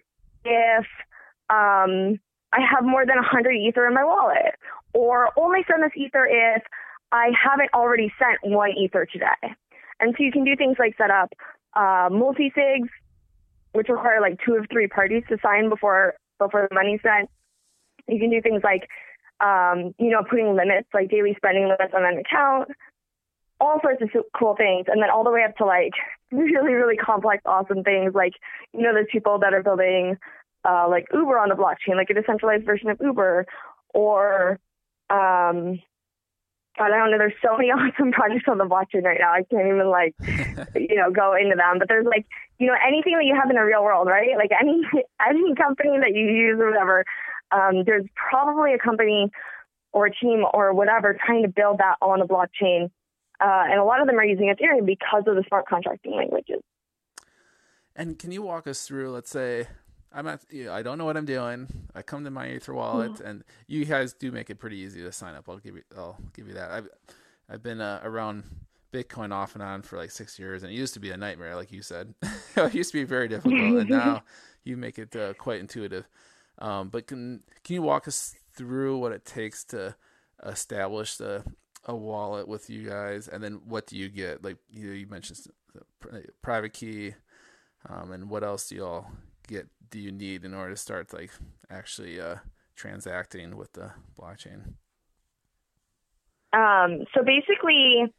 if 0.45 0.87
um, 1.49 2.19
I 2.53 2.61
have 2.61 2.85
more 2.85 3.07
than 3.07 3.17
100 3.17 3.53
Ether 3.53 3.87
in 3.87 3.95
my 3.95 4.05
wallet, 4.05 4.55
or 4.93 5.31
only 5.39 5.61
send 5.71 5.83
this 5.83 5.93
Ether 5.97 6.27
if 6.27 6.63
I 7.13 7.31
haven't 7.41 7.71
already 7.75 8.11
sent 8.19 8.53
one 8.53 8.73
Ether 8.73 9.07
today. 9.07 9.55
And 10.01 10.15
so 10.17 10.25
you 10.25 10.33
can 10.33 10.45
do 10.45 10.57
things 10.57 10.77
like 10.79 10.97
set 10.97 11.11
up 11.11 11.33
uh, 11.75 12.09
multi-sigs, 12.11 12.89
which 13.73 13.89
require 13.89 14.21
like 14.21 14.39
two 14.45 14.55
of 14.55 14.67
three 14.73 14.89
parties 14.89 15.23
to 15.29 15.37
sign 15.43 15.69
before 15.69 16.15
before 16.39 16.67
the 16.69 16.75
money's 16.75 17.01
sent. 17.03 17.31
You 18.09 18.19
can 18.19 18.31
do 18.31 18.41
things 18.41 18.63
like, 18.65 18.89
um, 19.41 19.95
you 19.99 20.11
know, 20.11 20.25
putting 20.29 20.57
limits, 20.57 20.89
like 20.93 21.11
daily 21.11 21.35
spending 21.37 21.65
limits 21.65 21.95
on 21.95 22.05
an 22.05 22.19
account, 22.19 22.71
all 23.61 23.79
sorts 23.81 24.03
of 24.03 24.09
cool 24.37 24.57
things. 24.57 24.87
And 24.89 25.01
then 25.01 25.11
all 25.11 25.23
the 25.23 25.31
way 25.31 25.45
up 25.45 25.57
to 25.59 25.67
like 25.67 25.93
really, 26.33 26.73
really 26.73 26.97
complex, 26.97 27.43
awesome 27.45 27.85
things. 27.85 28.15
Like, 28.15 28.33
you 28.73 28.81
know, 28.81 28.93
there's 28.95 29.07
people 29.13 29.39
that 29.41 29.53
are 29.53 29.63
building 29.63 30.17
uh, 30.65 30.89
like 30.89 31.07
Uber 31.13 31.39
on 31.39 31.51
the 31.51 31.55
blockchain, 31.55 31.97
like 31.97 32.11
a 32.11 32.15
decentralized 32.15 32.65
version 32.65 32.89
of 32.89 32.99
Uber, 33.01 33.47
or 33.95 34.59
um, 35.11 35.79
God, 36.79 36.91
I 36.91 36.99
don't 36.99 37.11
know. 37.11 37.19
There's 37.19 37.35
so 37.45 37.57
many 37.57 37.71
awesome 37.77 38.13
projects 38.13 38.45
on 38.49 38.59
the 38.59 38.65
blockchain 38.65 39.05
right 39.05 39.19
now. 39.21 39.33
I 39.33 39.45
can't 39.51 39.67
even 39.67 39.89
like, 39.89 40.15
you 40.75 40.97
know, 40.97 41.11
go 41.11 41.35
into 41.35 41.57
them. 41.57 41.79
But 41.79 41.89
there's 41.89 42.07
like, 42.07 42.27
you 42.59 42.67
know, 42.67 42.77
anything 42.87 43.15
that 43.17 43.25
you 43.25 43.35
have 43.35 43.51
in 43.51 43.57
the 43.57 43.63
real 43.63 43.83
world, 43.83 44.09
right? 44.09 44.37
Like 44.37 44.51
any 44.59 44.81
any 45.21 45.55
company 45.55 45.99
that 45.99 46.15
you 46.15 46.27
use 46.27 46.59
or 46.61 46.71
whatever. 46.71 47.05
Um, 47.51 47.85
there's 47.85 48.07
probably 48.15 48.73
a 48.73 48.79
company 48.79 49.31
or 49.93 50.07
a 50.07 50.15
team 50.15 50.45
or 50.55 50.73
whatever 50.73 51.19
trying 51.27 51.43
to 51.43 51.49
build 51.49 51.79
that 51.79 51.97
on 52.01 52.23
a 52.23 52.27
blockchain. 52.27 52.91
Uh, 53.41 53.65
and 53.69 53.79
a 53.79 53.85
lot 53.85 54.01
of 54.01 54.07
them 54.07 54.19
are 54.19 54.25
using 54.25 54.47
Ethereum 54.47 54.87
because 54.87 55.25
of 55.27 55.35
the 55.35 55.45
smart 55.49 55.67
contracting 55.69 56.15
languages. 56.15 56.63
And 57.95 58.19
can 58.19 58.33
you 58.33 58.41
walk 58.41 58.67
us 58.67 58.87
through, 58.87 59.11
let's 59.11 59.31
say, 59.31 59.67
I'm 60.15 60.27
at, 60.27 60.43
you 60.51 60.65
know, 60.65 60.73
I 60.73 60.83
don't 60.83 60.99
know 60.99 61.05
what 61.05 61.17
I'm 61.17 61.25
doing. 61.25 61.69
I 61.95 62.03
come 62.03 62.25
to 62.25 62.31
my 62.31 62.51
Ether 62.51 62.75
wallet, 62.75 63.13
mm-hmm. 63.13 63.27
and 63.27 63.45
you 63.67 63.85
guys 63.85 64.13
do 64.13 64.31
make 64.31 64.51
it 64.51 64.57
pretty 64.57 64.77
easy 64.77 65.03
to 65.03 65.13
sign 65.13 65.35
up. 65.35 65.49
I'll 65.49 65.59
give 65.59 65.77
you, 65.77 65.83
I'll 65.97 66.19
give 66.35 66.49
you 66.49 66.55
that. 66.55 66.71
I've, 66.71 66.89
I've 67.49 67.63
been 67.63 67.81
uh, 67.81 68.01
around 68.03 68.45
Bitcoin 68.93 69.33
off 69.33 69.55
and 69.55 69.63
on 69.63 69.83
for 69.83 69.97
like 69.97 70.11
six 70.11 70.39
years, 70.39 70.63
and 70.63 70.73
it 70.73 70.77
used 70.77 70.95
to 70.95 71.01
be 71.01 71.11
a 71.11 71.17
nightmare, 71.17 71.57
like 71.57 71.73
you 71.73 71.83
said. 71.83 72.15
it 72.57 72.75
used 72.75 72.93
to 72.93 72.99
be 72.99 73.05
very 73.05 73.29
difficult, 73.29 73.79
and 73.79 73.89
now 73.89 74.23
you 74.65 74.77
make 74.77 74.99
it 74.99 75.17
uh, 75.17 75.33
quite 75.35 75.61
intuitive. 75.61 76.07
Um, 76.59 76.89
but 76.91 77.07
can 77.07 77.43
can 77.65 77.75
you 77.75 77.83
walk 77.83 78.07
us 78.07 78.35
through 78.55 78.99
what 78.99 79.13
it 79.13 79.25
takes 79.25 79.65
to 79.65 79.97
establish 80.45 81.17
the 81.17 81.43
a 81.85 81.97
wallet 81.97 82.47
with 82.47 82.71
you 82.71 82.89
guys, 82.89 83.29
and 83.29 83.43
then 83.43 83.63
what 83.67 83.87
do 83.87 83.97
you 83.97 84.09
get? 84.09 84.45
Like 84.45 84.59
you, 84.71 84.91
you 84.91 85.07
mentioned 85.07 85.39
private 86.43 86.75
key, 86.75 87.15
um, 87.89 88.13
and 88.13 88.29
what 88.29 88.45
else 88.45 88.69
do 88.69 88.77
y'all 88.77 89.07
get? 89.49 89.69
Do 89.91 89.99
you 89.99 90.13
need 90.13 90.45
in 90.45 90.55
order 90.55 90.71
to 90.73 90.77
start 90.77 91.13
like 91.13 91.31
actually 91.71 92.21
uh, 92.21 92.37
transacting 92.75 93.57
with 93.57 93.73
the 93.73 93.93
blockchain? 94.19 94.75
Um, 96.53 97.05
so 97.15 97.23
basically, 97.25 98.13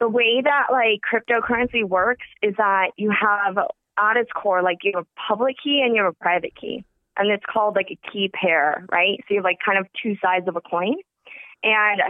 the 0.00 0.08
way 0.08 0.42
that 0.42 0.66
like 0.70 1.00
cryptocurrency 1.02 1.84
works 1.84 2.26
is 2.42 2.54
that 2.56 2.92
you 2.96 3.10
have 3.10 3.58
at 3.58 4.16
its 4.16 4.30
core 4.32 4.62
like 4.62 4.78
you 4.82 4.92
have 4.94 5.04
a 5.04 5.20
public 5.28 5.56
key 5.62 5.82
and 5.84 5.94
you 5.94 6.02
have 6.02 6.12
a 6.12 6.24
private 6.24 6.54
key 6.54 6.84
and 7.16 7.30
it's 7.30 7.44
called 7.52 7.74
like 7.74 7.88
a 7.90 8.10
key 8.10 8.30
pair 8.32 8.86
right 8.92 9.18
so 9.20 9.34
you 9.34 9.36
have 9.36 9.44
like 9.44 9.58
kind 9.64 9.78
of 9.78 9.86
two 10.00 10.14
sides 10.22 10.46
of 10.46 10.56
a 10.56 10.60
coin 10.60 10.94
and 11.62 12.00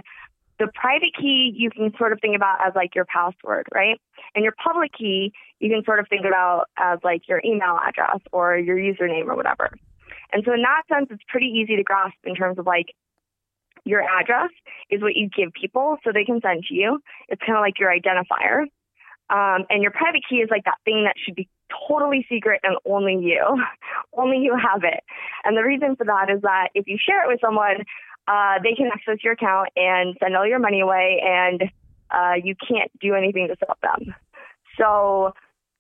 the 0.59 0.69
private 0.75 1.15
key 1.19 1.53
you 1.57 1.71
can 1.71 1.93
sort 1.99 2.13
of 2.13 2.21
think 2.21 2.37
about 2.37 2.59
as 2.67 2.73
like 2.75 2.95
your 2.95 3.05
password 3.05 3.67
right 3.75 4.01
and 4.35 4.45
your 4.45 4.55
public 4.63 4.93
key 4.93 5.33
you 5.61 5.71
can 5.71 5.85
sort 5.85 6.01
of 6.01 6.07
think 6.09 6.25
about 6.27 6.67
as 6.77 6.99
like 7.03 7.29
your 7.29 7.41
email 7.45 7.79
address 7.87 8.21
or 8.33 8.57
your 8.57 8.77
username 8.77 9.27
or 9.27 9.37
whatever 9.37 9.71
and 10.33 10.43
so 10.45 10.53
in 10.53 10.63
that 10.63 10.83
sense 10.93 11.09
it's 11.11 11.23
pretty 11.29 11.47
easy 11.47 11.77
to 11.77 11.83
grasp 11.83 12.17
in 12.25 12.35
terms 12.35 12.59
of 12.59 12.67
like 12.67 12.95
your 13.89 14.03
address 14.03 14.51
is 14.91 15.01
what 15.01 15.17
you 15.17 15.29
give 15.35 15.53
people 15.53 15.97
so 16.05 16.11
they 16.13 16.25
can 16.25 16.41
send 16.41 16.65
to 16.69 16.75
you. 16.75 17.01
It's 17.29 17.41
kind 17.41 17.57
of 17.57 17.63
like 17.63 17.79
your 17.79 17.91
identifier. 17.91 18.63
Um, 19.31 19.67
and 19.69 19.83
your 19.83 19.91
private 19.91 20.23
key 20.29 20.37
is 20.37 20.49
like 20.51 20.65
that 20.65 20.79
thing 20.85 21.05
that 21.05 21.15
should 21.23 21.35
be 21.35 21.49
totally 21.89 22.27
secret 22.31 22.61
and 22.63 22.77
only 22.87 23.17
you, 23.17 23.41
only 24.17 24.39
you 24.39 24.57
have 24.57 24.85
it. 24.85 25.05
And 25.45 25.57
the 25.57 25.63
reason 25.63 25.97
for 25.97 26.05
that 26.05 26.31
is 26.31 26.43
that 26.43 26.69
if 26.75 26.87
you 26.87 26.97
share 26.99 27.25
it 27.25 27.29
with 27.29 27.41
someone, 27.41 27.85
uh, 28.29 28.59
they 28.63 28.75
can 28.75 28.91
access 28.93 29.25
your 29.25 29.33
account 29.33 29.71
and 29.75 30.17
send 30.23 30.37
all 30.37 30.47
your 30.47 30.59
money 30.59 30.81
away, 30.81 31.23
and 31.25 31.63
uh, 32.11 32.35
you 32.43 32.55
can't 32.55 32.91
do 33.01 33.15
anything 33.15 33.49
to 33.49 33.57
stop 33.57 33.81
them. 33.81 34.15
So 34.79 35.33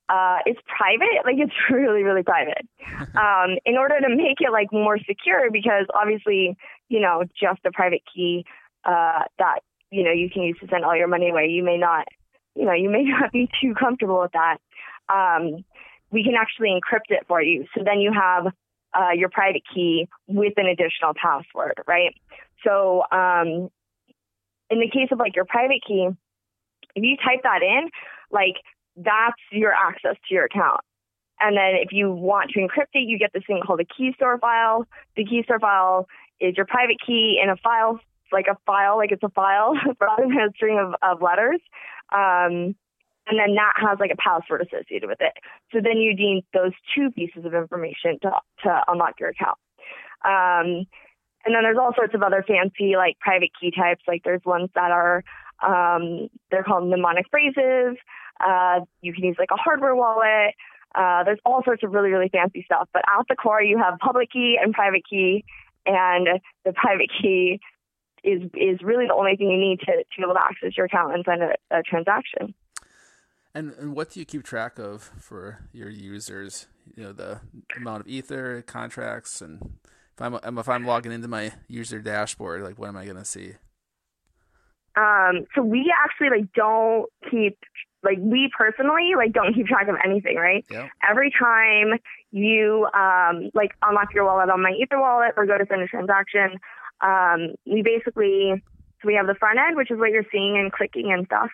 uh, 0.09 0.38
it's 0.47 0.61
private, 0.67 1.09
like 1.25 1.37
it's 1.38 1.52
really, 1.71 2.02
really 2.02 2.23
private. 2.23 2.67
um, 3.14 3.59
in 3.67 3.76
order 3.76 4.00
to 4.00 4.09
make 4.09 4.40
it 4.40 4.50
like 4.50 4.73
more 4.73 4.99
secure, 4.99 5.50
because 5.52 5.87
obviously, 5.95 6.57
you 6.88 7.00
know, 7.00 7.25
just 7.38 7.61
a 7.67 7.71
private 7.71 8.02
key 8.12 8.47
uh, 8.85 9.25
that 9.38 9.61
you 9.90 10.02
know 10.02 10.12
you 10.12 10.31
can 10.31 10.43
use 10.43 10.57
to 10.61 10.69
send 10.69 10.85
all 10.85 10.97
your 10.97 11.09
money 11.09 11.28
away, 11.28 11.49
you 11.49 11.62
may 11.62 11.76
not, 11.76 12.09
you 12.55 12.64
know, 12.64 12.73
you 12.73 12.88
may 12.88 13.02
not 13.05 13.31
be 13.31 13.49
too 13.61 13.75
comfortable 13.75 14.21
with 14.21 14.33
that. 14.33 14.57
Um, 15.12 15.64
we 16.11 16.25
can 16.25 16.35
actually 16.40 16.71
encrypt 16.71 17.11
it 17.11 17.26
for 17.28 17.43
you, 17.43 17.67
so 17.76 17.85
then 17.85 18.00
you 18.00 18.11
have 18.11 18.47
uh, 18.95 19.11
your 19.14 19.28
private 19.28 19.62
key 19.75 20.09
with 20.26 20.54
an 20.57 20.66
additional 20.66 21.12
password, 21.14 21.80
right? 21.87 22.14
So, 22.64 23.02
um, 23.12 23.71
in 24.71 24.80
the 24.80 24.90
case 24.92 25.09
of 25.12 25.18
like 25.18 25.37
your 25.37 25.45
private 25.45 25.80
key, 25.87 26.09
if 26.95 27.02
you 27.02 27.16
type 27.16 27.42
that 27.45 27.62
in, 27.62 27.88
like 28.30 28.57
that's 28.97 29.40
your 29.52 29.73
access 29.73 30.16
to 30.28 30.35
your 30.35 30.45
account. 30.45 30.80
And 31.40 31.57
then 31.57 31.76
if 31.80 31.92
you 31.92 32.11
want 32.11 32.50
to 32.50 32.61
encrypt 32.61 32.95
it, 32.95 33.09
you 33.09 33.18
get 33.18 33.33
this 33.33 33.45
thing 33.47 33.61
called 33.64 33.80
a 33.80 33.85
key 33.85 34.12
store 34.16 34.38
file. 34.38 34.87
The 35.16 35.25
key 35.25 35.42
store 35.45 35.61
file 35.61 36.09
is 36.40 36.57
your 36.57 36.66
private 36.66 36.97
key 37.04 37.40
in 37.42 37.49
a 37.49 37.57
file, 37.57 38.00
like 38.33 38.47
a 38.50 38.57
file, 38.66 38.97
like 38.97 39.12
it's 39.12 39.23
a 39.23 39.28
file 39.30 39.75
rather 40.00 40.23
than 40.23 40.38
a 40.38 40.50
string 40.57 40.78
of, 40.78 40.95
of 41.02 41.23
letters. 41.23 41.61
Um, 42.12 42.75
and 43.28 43.38
then 43.38 43.54
that 43.54 43.75
has 43.76 43.99
like 44.00 44.11
a 44.12 44.16
password 44.16 44.62
associated 44.62 45.08
with 45.08 45.20
it. 45.20 45.32
So 45.73 45.80
then 45.82 45.99
you 45.99 46.14
need 46.14 46.44
those 46.54 46.73
two 46.94 47.11
pieces 47.11 47.44
of 47.44 47.54
information 47.54 48.18
to, 48.23 48.30
to 48.64 48.82
unlock 48.88 49.20
your 49.20 49.30
account. 49.30 49.58
Um, 50.25 50.87
and 51.44 51.54
then 51.54 51.62
there's 51.62 51.78
all 51.78 51.94
sorts 51.94 52.14
of 52.14 52.23
other 52.23 52.44
fancy 52.47 52.94
like 52.97 53.18
private 53.20 53.50
key 53.61 53.70
types. 53.70 54.02
Like 54.08 54.23
there's 54.25 54.44
ones 54.44 54.70
that 54.75 54.90
are 54.90 55.23
um, 55.62 56.28
they're 56.50 56.62
called 56.62 56.88
mnemonic 56.88 57.26
phrases. 57.30 57.97
Uh, 58.40 58.80
you 59.02 59.12
can 59.12 59.25
use 59.25 59.37
like 59.38 59.50
a 59.52 59.56
hardware 59.56 59.94
wallet. 59.94 60.54
Uh, 60.94 61.25
there's 61.25 61.38
all 61.44 61.62
sorts 61.64 61.82
of 61.82 61.92
really, 61.92 62.11
really 62.11 62.28
fancy 62.28 62.62
stuff. 62.64 62.88
But 62.92 63.02
at 63.08 63.26
the 63.28 63.37
core, 63.37 63.62
you 63.62 63.78
have 63.78 63.99
public 63.99 64.30
key 64.30 64.58
and 64.61 64.73
private 64.73 65.02
key, 65.08 65.44
and 65.87 66.40
the 66.64 66.73
private 66.73 67.11
key 67.20 67.61
is 68.25 68.42
is 68.54 68.80
really 68.82 69.06
the 69.06 69.14
only 69.14 69.37
thing 69.37 69.50
you 69.50 69.58
need 69.58 69.80
to, 69.80 69.87
to 69.87 70.16
be 70.16 70.23
able 70.23 70.35
to 70.35 70.42
access 70.42 70.76
your 70.76 70.87
account 70.87 71.14
and 71.14 71.25
send 71.25 71.42
a, 71.42 71.54
a 71.70 71.82
transaction. 71.82 72.54
And, 73.59 73.73
and 73.73 73.97
what 73.97 74.11
do 74.11 74.21
you 74.21 74.25
keep 74.25 74.45
track 74.45 74.79
of 74.79 75.11
for 75.19 75.59
your 75.73 75.91
users? 75.91 76.69
You 76.95 77.03
know, 77.03 77.12
the 77.12 77.41
amount 77.77 78.03
of 78.03 78.07
ether 78.07 78.62
contracts, 78.62 79.43
and 79.43 79.73
if 80.15 80.23
I'm 80.23 80.35
if 80.59 80.69
I'm 80.69 80.87
logging 80.87 81.11
into 81.11 81.27
my 81.27 81.50
user 81.67 81.99
dashboard, 81.99 82.62
like 82.62 82.79
what 82.79 82.88
am 82.88 82.97
I 82.97 83.05
going 83.05 83.17
to 83.17 83.25
see? 83.25 83.55
Um, 84.97 85.45
so 85.57 85.62
we 85.62 85.93
actually 86.05 86.38
like 86.38 86.53
don't 86.55 87.07
keep 87.29 87.59
like 88.05 88.19
we 88.21 88.49
personally 88.57 89.15
like 89.17 89.33
don't 89.33 89.53
keep 89.55 89.67
track 89.67 89.88
of 89.88 89.97
anything, 90.05 90.37
right? 90.37 90.65
Yep. 90.71 90.91
Every 91.11 91.33
time 91.37 91.99
you 92.31 92.87
um 92.95 93.50
like 93.55 93.73
unlock 93.83 94.15
your 94.15 94.25
wallet 94.25 94.50
on 94.50 94.62
my 94.62 94.71
Ether 94.71 95.00
wallet 95.00 95.33
or 95.37 95.47
go 95.47 95.59
to 95.59 95.67
send 95.69 95.83
a 95.83 95.88
transaction, 95.88 96.61
um, 97.00 97.57
we 97.67 97.83
basically 97.83 98.62
so 99.03 99.09
we 99.09 99.15
have 99.15 99.27
the 99.27 99.35
front 99.35 99.59
end, 99.59 99.77
which 99.77 99.91
is 99.91 99.99
what 99.99 100.11
you're 100.11 100.27
seeing 100.31 100.59
and 100.59 100.71
clicking 100.71 101.11
and 101.12 101.27
stuff, 101.27 101.50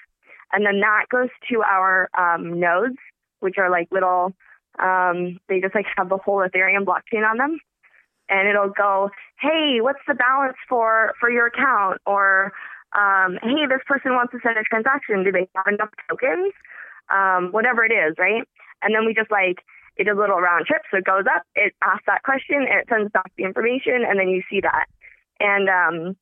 and 0.53 0.65
then 0.65 0.81
that 0.81 1.07
goes 1.11 1.29
to 1.51 1.63
our 1.63 2.09
um, 2.17 2.61
nodes, 2.61 2.97
which 3.41 3.57
are 3.59 3.71
like 3.71 3.89
little 3.91 4.33
um, 4.79 5.39
they 5.49 5.61
just 5.61 5.75
like 5.75 5.87
have 5.97 6.09
the 6.09 6.17
whole 6.17 6.39
Ethereum 6.39 6.85
blockchain 6.85 7.29
on 7.29 7.39
them, 7.39 7.59
and 8.29 8.49
it'll 8.49 8.71
go, 8.71 9.11
hey, 9.41 9.79
what's 9.81 10.01
the 10.09 10.15
balance 10.15 10.57
for 10.69 11.15
for 11.21 11.31
your 11.31 11.47
account 11.47 12.01
or 12.07 12.53
um, 12.95 13.39
hey, 13.43 13.67
this 13.69 13.83
person 13.87 14.15
wants 14.15 14.33
to 14.33 14.39
send 14.43 14.57
a 14.57 14.63
transaction. 14.63 15.25
Do 15.25 15.33
they 15.33 15.49
have 15.55 15.67
enough 15.67 15.91
tokens? 16.09 16.53
Um, 17.13 17.51
whatever 17.51 17.85
it 17.85 17.93
is, 17.93 18.15
right? 18.19 18.47
And 18.83 18.95
then 18.95 19.05
we 19.05 19.15
just 19.15 19.31
like, 19.31 19.59
it 19.97 20.05
does 20.05 20.17
a 20.17 20.21
little 20.21 20.41
round 20.41 20.67
trip. 20.67 20.83
So 20.91 20.99
it 20.99 21.05
goes 21.05 21.25
up, 21.27 21.43
it 21.55 21.75
asks 21.83 22.05
that 22.07 22.23
question, 22.23 22.67
and 22.71 22.81
it 22.81 22.89
sends 22.89 23.11
back 23.13 23.31
the 23.37 23.45
information, 23.45 24.07
and 24.07 24.19
then 24.19 24.29
you 24.29 24.43
see 24.49 24.61
that. 24.61 24.87
And 25.41 25.69
um, 25.69 26.17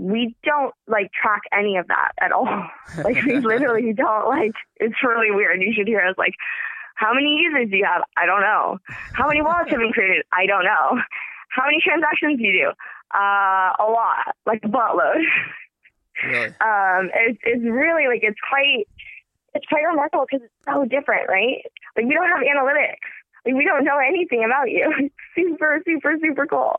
we 0.00 0.34
don't 0.44 0.72
like 0.88 1.12
track 1.12 1.42
any 1.52 1.76
of 1.76 1.86
that 1.88 2.12
at 2.22 2.32
all. 2.32 2.48
like 3.04 3.22
we 3.22 3.38
literally 3.38 3.92
don't 3.92 4.26
like. 4.28 4.54
It's 4.76 4.96
really 5.04 5.30
weird. 5.30 5.60
You 5.60 5.74
should 5.76 5.86
hear 5.86 6.00
us 6.00 6.16
like, 6.16 6.32
how 6.94 7.12
many 7.12 7.36
users 7.36 7.70
do 7.70 7.76
you 7.76 7.84
have? 7.84 8.02
I 8.16 8.24
don't 8.24 8.40
know. 8.40 8.78
How 9.12 9.28
many 9.28 9.42
wallets 9.42 9.70
have 9.70 9.78
been 9.78 9.92
created? 9.92 10.24
I 10.32 10.46
don't 10.46 10.64
know. 10.64 10.98
How 11.50 11.64
many 11.66 11.82
transactions 11.84 12.38
do 12.38 12.44
you 12.44 12.52
do? 12.52 12.68
Uh, 13.12 13.76
a 13.78 13.86
lot, 13.90 14.36
like 14.46 14.60
a 14.64 14.68
buttload. 14.68 15.22
Really? 16.24 16.48
Um, 16.60 17.10
it's, 17.14 17.38
it's 17.44 17.64
really 17.64 18.06
like 18.06 18.20
it's 18.22 18.38
quite 18.46 18.86
it's 19.54 19.64
quite 19.66 19.84
remarkable 19.88 20.26
because 20.30 20.44
it's 20.44 20.64
so 20.66 20.84
different, 20.84 21.28
right? 21.28 21.64
Like 21.96 22.06
we 22.06 22.14
don't 22.14 22.28
have 22.28 22.40
analytics. 22.40 23.08
Like 23.46 23.54
we 23.54 23.64
don't 23.64 23.84
know 23.84 23.96
anything 23.96 24.44
about 24.44 24.70
you. 24.70 25.10
Super, 25.34 25.80
super, 25.86 26.16
super 26.22 26.46
cool. 26.46 26.78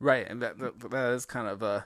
Right, 0.00 0.26
and 0.28 0.42
that, 0.42 0.58
that 0.58 0.90
that 0.90 1.12
is 1.12 1.26
kind 1.26 1.46
of 1.46 1.62
uh 1.62 1.82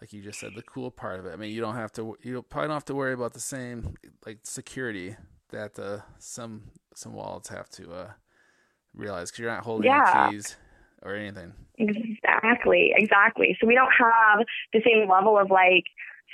like 0.00 0.12
you 0.12 0.22
just 0.22 0.38
said 0.40 0.54
the 0.54 0.62
cool 0.62 0.90
part 0.90 1.18
of 1.18 1.26
it. 1.26 1.32
I 1.32 1.36
mean, 1.36 1.52
you 1.52 1.60
don't 1.60 1.74
have 1.74 1.92
to 1.92 2.16
you 2.22 2.42
probably 2.42 2.68
don't 2.68 2.76
have 2.76 2.84
to 2.86 2.94
worry 2.94 3.12
about 3.12 3.32
the 3.32 3.40
same 3.40 3.94
like 4.26 4.38
security 4.44 5.16
that 5.50 5.78
uh, 5.78 6.00
some 6.18 6.70
some 6.94 7.14
wallets 7.14 7.48
have 7.48 7.68
to 7.70 7.92
uh, 7.92 8.10
realize 8.94 9.30
because 9.30 9.40
you're 9.40 9.50
not 9.50 9.64
holding 9.64 9.90
yeah. 9.90 10.30
keys 10.30 10.56
or 11.02 11.14
anything. 11.14 11.52
Exactly, 11.78 12.92
exactly. 12.96 13.56
So 13.60 13.66
we 13.66 13.74
don't 13.74 13.92
have 13.98 14.44
the 14.72 14.80
same 14.84 15.08
level 15.08 15.38
of 15.38 15.50
like 15.50 15.84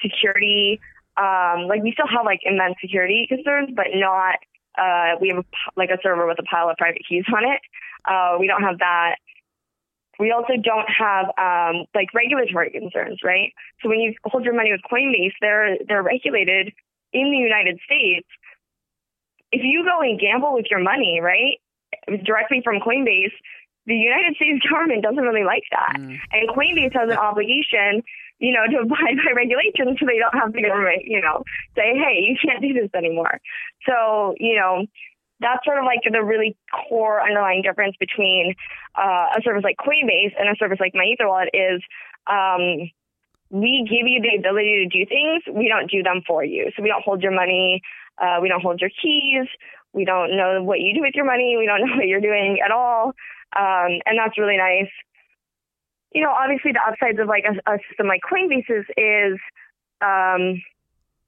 security. 0.03 0.81
Um, 1.17 1.69
like 1.69 1.83
we 1.83 1.93
still 1.93 2.09
have 2.09 2.25
like 2.25 2.41
immense 2.45 2.75
security 2.81 3.27
concerns, 3.29 3.71
but 3.75 3.87
not. 3.95 4.37
Uh, 4.77 5.17
we 5.21 5.29
have 5.29 5.39
a, 5.39 5.45
like 5.77 5.91
a 5.91 5.99
server 6.03 6.27
with 6.27 6.39
a 6.41 6.43
pile 6.43 6.69
of 6.69 6.77
private 6.77 7.03
keys 7.09 7.25
on 7.35 7.45
it. 7.45 7.61
Uh, 8.05 8.37
we 8.41 8.47
don't 8.47 8.63
have 8.63 8.79
that. 8.79 9.17
We 10.19 10.31
also 10.31 10.55
don't 10.63 10.89
have 10.89 11.27
um, 11.39 11.87
like 11.95 12.15
regulatory 12.15 12.71
concerns, 12.71 13.21
right? 13.25 13.53
So 13.83 13.89
when 13.89 13.99
you 13.99 14.15
hold 14.25 14.45
your 14.45 14.55
money 14.55 14.71
with 14.73 14.81
Coinbase, 14.91 15.35
they're 15.41 15.77
they're 15.87 16.03
regulated 16.03 16.73
in 17.13 17.31
the 17.31 17.39
United 17.39 17.79
States. 17.85 18.27
If 19.53 19.63
you 19.63 19.85
go 19.85 20.01
and 20.01 20.19
gamble 20.19 20.55
with 20.55 20.67
your 20.71 20.81
money, 20.81 21.21
right, 21.23 21.59
directly 22.25 22.61
from 22.63 22.81
Coinbase, 22.81 23.35
the 23.87 23.95
United 23.95 24.37
States 24.37 24.65
government 24.71 25.03
doesn't 25.03 25.23
really 25.23 25.45
like 25.45 25.65
that. 25.71 25.97
Mm. 25.99 26.19
And 26.33 26.49
Coinbase 26.51 26.95
has 26.95 27.11
an 27.11 27.19
obligation, 27.19 28.03
you 28.39 28.53
know, 28.53 28.67
to 28.71 28.79
abide 28.85 29.17
by 29.25 29.33
regulations 29.35 29.99
so 29.99 30.07
they 30.07 30.19
don't 30.19 30.35
have 30.35 30.53
the 30.53 30.63
government, 30.63 31.05
you 31.05 31.21
know, 31.21 31.45
say, 31.77 31.95
hey, 31.95 32.25
you 32.27 32.37
can't 32.41 32.63
do 32.63 32.73
this 32.73 32.91
anymore. 32.95 33.41
So, 33.87 34.35
you 34.39 34.57
know, 34.57 34.87
that's 35.45 35.65
sort 35.65 35.79
of 35.79 35.85
like 35.85 36.01
the 36.11 36.25
really 36.25 36.57
core 36.89 37.21
underlying 37.21 37.61
difference 37.61 37.95
between 38.01 38.55
uh, 38.97 39.37
a 39.37 39.43
service 39.45 39.63
like 39.63 39.77
Coinbase 39.77 40.33
and 40.39 40.49
a 40.49 40.57
service 40.57 40.81
like 40.81 40.95
my 40.95 41.05
MyEtherWallet 41.05 41.53
is 41.53 41.83
um, 42.27 42.89
we 43.51 43.85
give 43.85 44.09
you 44.09 44.25
the 44.25 44.41
ability 44.41 44.89
to 44.89 44.89
do 44.89 45.05
things. 45.05 45.45
We 45.53 45.69
don't 45.69 45.91
do 45.91 46.03
them 46.03 46.23
for 46.27 46.43
you. 46.43 46.73
So 46.75 46.83
we 46.83 46.89
don't 46.89 47.05
hold 47.05 47.23
your 47.23 47.33
money. 47.33 47.83
Uh, 48.17 48.39
we 48.41 48.49
don't 48.49 48.63
hold 48.63 48.81
your 48.81 48.91
keys. 48.91 49.47
We 49.93 50.07
don't 50.07 50.37
know 50.37 50.63
what 50.63 50.81
you 50.81 50.95
do 50.95 51.03
with 51.03 51.15
your 51.15 51.27
money. 51.27 51.57
We 51.59 51.67
don't 51.67 51.81
know 51.87 51.97
what 51.97 52.07
you're 52.07 52.25
doing 52.25 52.59
at 52.65 52.71
all. 52.71 53.13
Um, 53.55 54.01
and 54.07 54.19
that's 54.19 54.39
really 54.39 54.57
nice. 54.57 54.91
You 56.13 56.23
know, 56.23 56.31
obviously 56.33 56.73
the 56.73 56.81
upsides 56.81 57.19
of 57.21 57.29
like 57.29 57.45
a, 57.45 57.71
a 57.71 57.79
system 57.89 58.07
like 58.07 58.23
Coinbase's 58.25 58.87
is 58.97 59.39
um, 60.01 60.63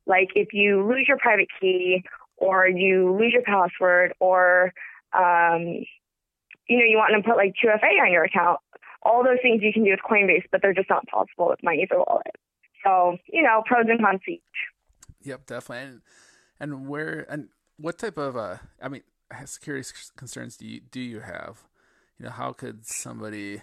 like 0.06 0.30
if 0.35 0.54
you 0.54 0.87
lose 0.88 1.06
your 1.06 1.18
private 1.18 1.49
key 1.61 2.02
or 2.37 2.66
you 2.66 3.16
lose 3.19 3.33
your 3.33 3.43
password 3.43 4.14
or 4.21 4.73
um, 5.12 5.85
you 6.69 6.78
know, 6.78 6.85
you 6.85 6.97
want 6.97 7.14
to 7.16 7.28
put 7.28 7.37
like 7.37 7.55
2FA 7.62 8.02
on 8.02 8.12
your 8.12 8.25
account. 8.25 8.59
All 9.02 9.23
those 9.23 9.38
things 9.40 9.62
you 9.62 9.73
can 9.73 9.85
do 9.85 9.90
with 9.90 10.00
Coinbase, 10.00 10.45
but 10.50 10.62
they're 10.62 10.75
just 10.75 10.90
not 10.90 11.07
possible 11.07 11.49
with 11.49 11.61
my 11.62 11.75
Ether 11.75 11.99
wallet. 11.99 12.35
So, 12.85 13.16
you 13.33 13.43
know, 13.43 13.62
pros 13.64 13.87
and 13.88 14.00
cons 14.00 14.21
each. 14.28 14.43
Yep, 15.23 15.47
definitely. 15.47 15.85
And, 15.85 16.00
and 16.59 16.88
where 16.88 17.26
and 17.28 17.49
what 17.78 17.99
type 17.99 18.16
of 18.16 18.37
uh 18.37 18.57
I 18.81 18.88
mean 18.88 19.02
security 19.45 19.88
concerns 20.16 20.57
do 20.57 20.66
you 20.66 20.81
do 20.81 21.00
you 21.00 21.21
have? 21.21 21.64
You 22.19 22.26
know, 22.26 22.33
how 22.33 22.52
could 22.52 22.87
somebody 22.87 23.61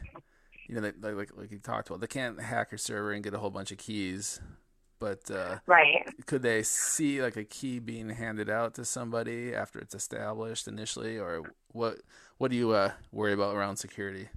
you 0.67 0.75
know, 0.75 0.81
like 0.81 0.95
like 1.01 1.29
like 1.35 1.51
you 1.51 1.59
talked 1.59 1.89
about, 1.89 2.01
they 2.01 2.07
can't 2.07 2.39
hack 2.39 2.71
your 2.71 2.77
server 2.77 3.11
and 3.11 3.23
get 3.23 3.33
a 3.33 3.39
whole 3.39 3.49
bunch 3.49 3.71
of 3.71 3.77
keys, 3.77 4.39
but 5.03 5.29
uh, 5.35 5.57
right 5.67 6.07
could 6.27 6.41
they 6.41 6.63
see 6.63 7.21
like 7.21 7.35
a 7.35 7.43
key 7.43 7.77
being 7.77 8.09
handed 8.09 8.49
out 8.49 8.73
to 8.73 8.85
somebody 8.85 9.53
after 9.53 9.77
it's 9.77 9.93
established 9.93 10.65
initially 10.65 11.19
or 11.19 11.41
what 11.73 11.97
what 12.37 12.49
do 12.49 12.55
you 12.55 12.71
uh, 12.71 12.89
worry 13.11 13.33
about 13.33 13.53
around 13.53 13.75
security 13.75 14.29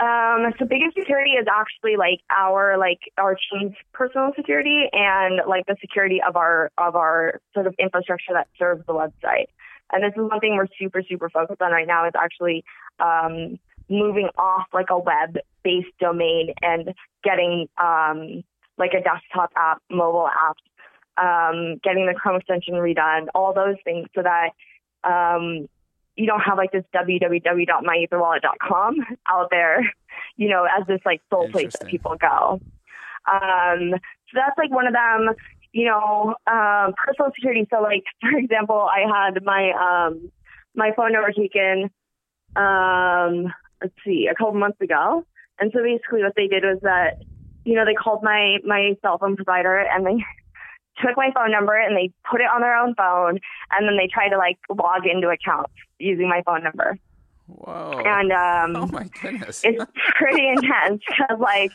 um, 0.00 0.52
so 0.58 0.66
biggest 0.66 0.96
security 0.98 1.30
is 1.30 1.46
actually 1.48 1.96
like 1.96 2.20
our 2.28 2.76
like 2.76 2.98
our 3.16 3.36
team's 3.50 3.76
personal 3.92 4.32
security 4.34 4.88
and 4.92 5.40
like 5.48 5.64
the 5.66 5.76
security 5.80 6.20
of 6.26 6.36
our 6.36 6.72
of 6.76 6.96
our 6.96 7.40
sort 7.54 7.68
of 7.68 7.74
infrastructure 7.78 8.34
that 8.34 8.48
serves 8.58 8.84
the 8.86 8.92
website. 8.92 9.46
And 9.92 10.04
this 10.04 10.12
is 10.14 10.28
one 10.28 10.40
thing 10.40 10.56
we're 10.56 10.66
super 10.78 11.02
super 11.08 11.30
focused 11.30 11.62
on 11.62 11.72
right 11.72 11.86
now 11.86 12.06
is 12.06 12.12
actually 12.14 12.62
um, 13.00 13.58
moving 13.88 14.28
off 14.36 14.66
like 14.74 14.90
a 14.90 14.98
web 14.98 15.38
based 15.64 15.96
domain 15.98 16.52
and 16.60 16.92
getting 17.24 17.66
um, 17.82 18.44
like 18.78 18.92
a 18.92 19.02
desktop 19.02 19.50
app, 19.56 19.82
mobile 19.90 20.28
app, 20.28 20.56
um, 21.18 21.80
getting 21.82 22.06
the 22.06 22.14
Chrome 22.14 22.36
extension 22.36 22.74
redone, 22.74 23.26
all 23.34 23.52
those 23.54 23.76
things 23.84 24.06
so 24.14 24.22
that 24.22 24.50
um, 25.04 25.66
you 26.16 26.26
don't 26.26 26.40
have 26.40 26.58
like 26.58 26.72
this 26.72 26.84
www.myetherwallet.com 26.94 28.96
out 29.28 29.48
there, 29.50 29.80
you 30.36 30.48
know, 30.48 30.64
as 30.64 30.84
this 30.86 31.00
like 31.04 31.20
sole 31.30 31.48
place 31.48 31.74
that 31.78 31.88
people 31.88 32.16
go. 32.20 32.60
Um, 33.30 33.92
so 33.92 34.34
that's 34.34 34.58
like 34.58 34.70
one 34.70 34.86
of 34.86 34.92
them, 34.92 35.30
you 35.72 35.86
know, 35.86 36.36
um, 36.46 36.94
personal 36.96 37.32
security. 37.34 37.66
So 37.70 37.80
like, 37.82 38.04
for 38.20 38.38
example, 38.38 38.88
I 38.90 39.00
had 39.08 39.42
my, 39.44 39.72
um, 39.72 40.30
my 40.74 40.92
phone 40.96 41.12
number 41.12 41.32
taken, 41.32 41.90
um, 42.56 43.52
let's 43.80 43.94
see, 44.04 44.28
a 44.30 44.34
couple 44.34 44.52
months 44.54 44.80
ago. 44.80 45.24
And 45.58 45.72
so 45.74 45.82
basically 45.82 46.22
what 46.22 46.34
they 46.36 46.48
did 46.48 46.64
was 46.64 46.80
that, 46.82 47.22
you 47.66 47.74
know, 47.74 47.84
they 47.84 47.94
called 47.94 48.22
my, 48.22 48.58
my 48.64 48.96
cell 49.02 49.18
phone 49.18 49.36
provider 49.36 49.76
and 49.78 50.06
they 50.06 50.24
took 51.04 51.16
my 51.16 51.30
phone 51.34 51.50
number 51.50 51.76
and 51.76 51.96
they 51.96 52.10
put 52.30 52.40
it 52.40 52.46
on 52.46 52.62
their 52.62 52.76
own 52.76 52.94
phone 52.94 53.38
and 53.72 53.88
then 53.88 53.96
they 53.98 54.06
tried 54.06 54.30
to 54.30 54.38
like 54.38 54.56
log 54.70 55.06
into 55.06 55.28
accounts 55.28 55.72
using 55.98 56.28
my 56.28 56.42
phone 56.46 56.62
number. 56.62 56.96
Whoa. 57.46 58.02
And 58.04 58.32
um 58.32 58.82
oh 58.82 58.86
my 58.86 59.08
goodness. 59.20 59.62
it's 59.62 59.84
pretty 60.16 60.48
intense 60.56 61.02
cuz 61.16 61.38
like 61.38 61.72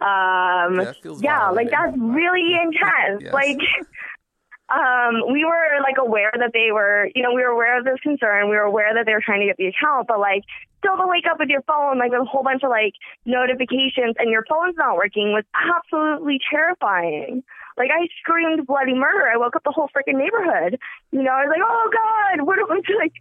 um 0.00 0.80
yeah, 1.20 1.48
like 1.50 1.70
that's 1.70 1.96
really 1.96 2.54
intense. 2.54 3.22
yes. 3.22 3.32
Like 3.32 3.58
um 4.74 5.32
we 5.32 5.44
were 5.44 5.80
like 5.82 5.96
aware 5.98 6.32
that 6.36 6.50
they 6.52 6.72
were, 6.72 7.08
you 7.14 7.22
know, 7.22 7.32
we 7.32 7.42
were 7.42 7.52
aware 7.52 7.78
of 7.78 7.84
this 7.84 8.00
concern. 8.02 8.50
We 8.50 8.56
were 8.56 8.68
aware 8.68 8.92
that 8.92 9.06
they 9.06 9.12
were 9.12 9.22
trying 9.24 9.40
to 9.40 9.46
get 9.46 9.56
the 9.56 9.66
account, 9.66 10.08
but 10.08 10.18
like 10.18 10.42
still 10.86 10.96
to 10.96 11.08
wake 11.08 11.24
up 11.30 11.38
with 11.38 11.48
your 11.48 11.62
phone 11.62 11.98
like 11.98 12.10
with 12.10 12.22
a 12.22 12.24
whole 12.24 12.42
bunch 12.42 12.62
of 12.62 12.70
like 12.70 12.94
notifications 13.24 14.14
and 14.18 14.30
your 14.30 14.44
phone's 14.48 14.76
not 14.78 14.96
working 14.96 15.32
was 15.32 15.44
absolutely 15.54 16.38
terrifying. 16.50 17.42
Like 17.76 17.90
I 17.90 18.06
screamed 18.20 18.66
bloody 18.66 18.94
murder. 18.94 19.28
I 19.28 19.36
woke 19.36 19.56
up 19.56 19.64
the 19.64 19.72
whole 19.72 19.88
freaking 19.88 20.18
neighborhood. 20.18 20.78
You 21.10 21.22
know, 21.22 21.32
I 21.32 21.44
was 21.44 21.50
like, 21.50 21.64
oh 21.64 21.90
god, 21.92 22.46
what 22.46 22.58
I 22.58 22.94
like? 22.98 23.12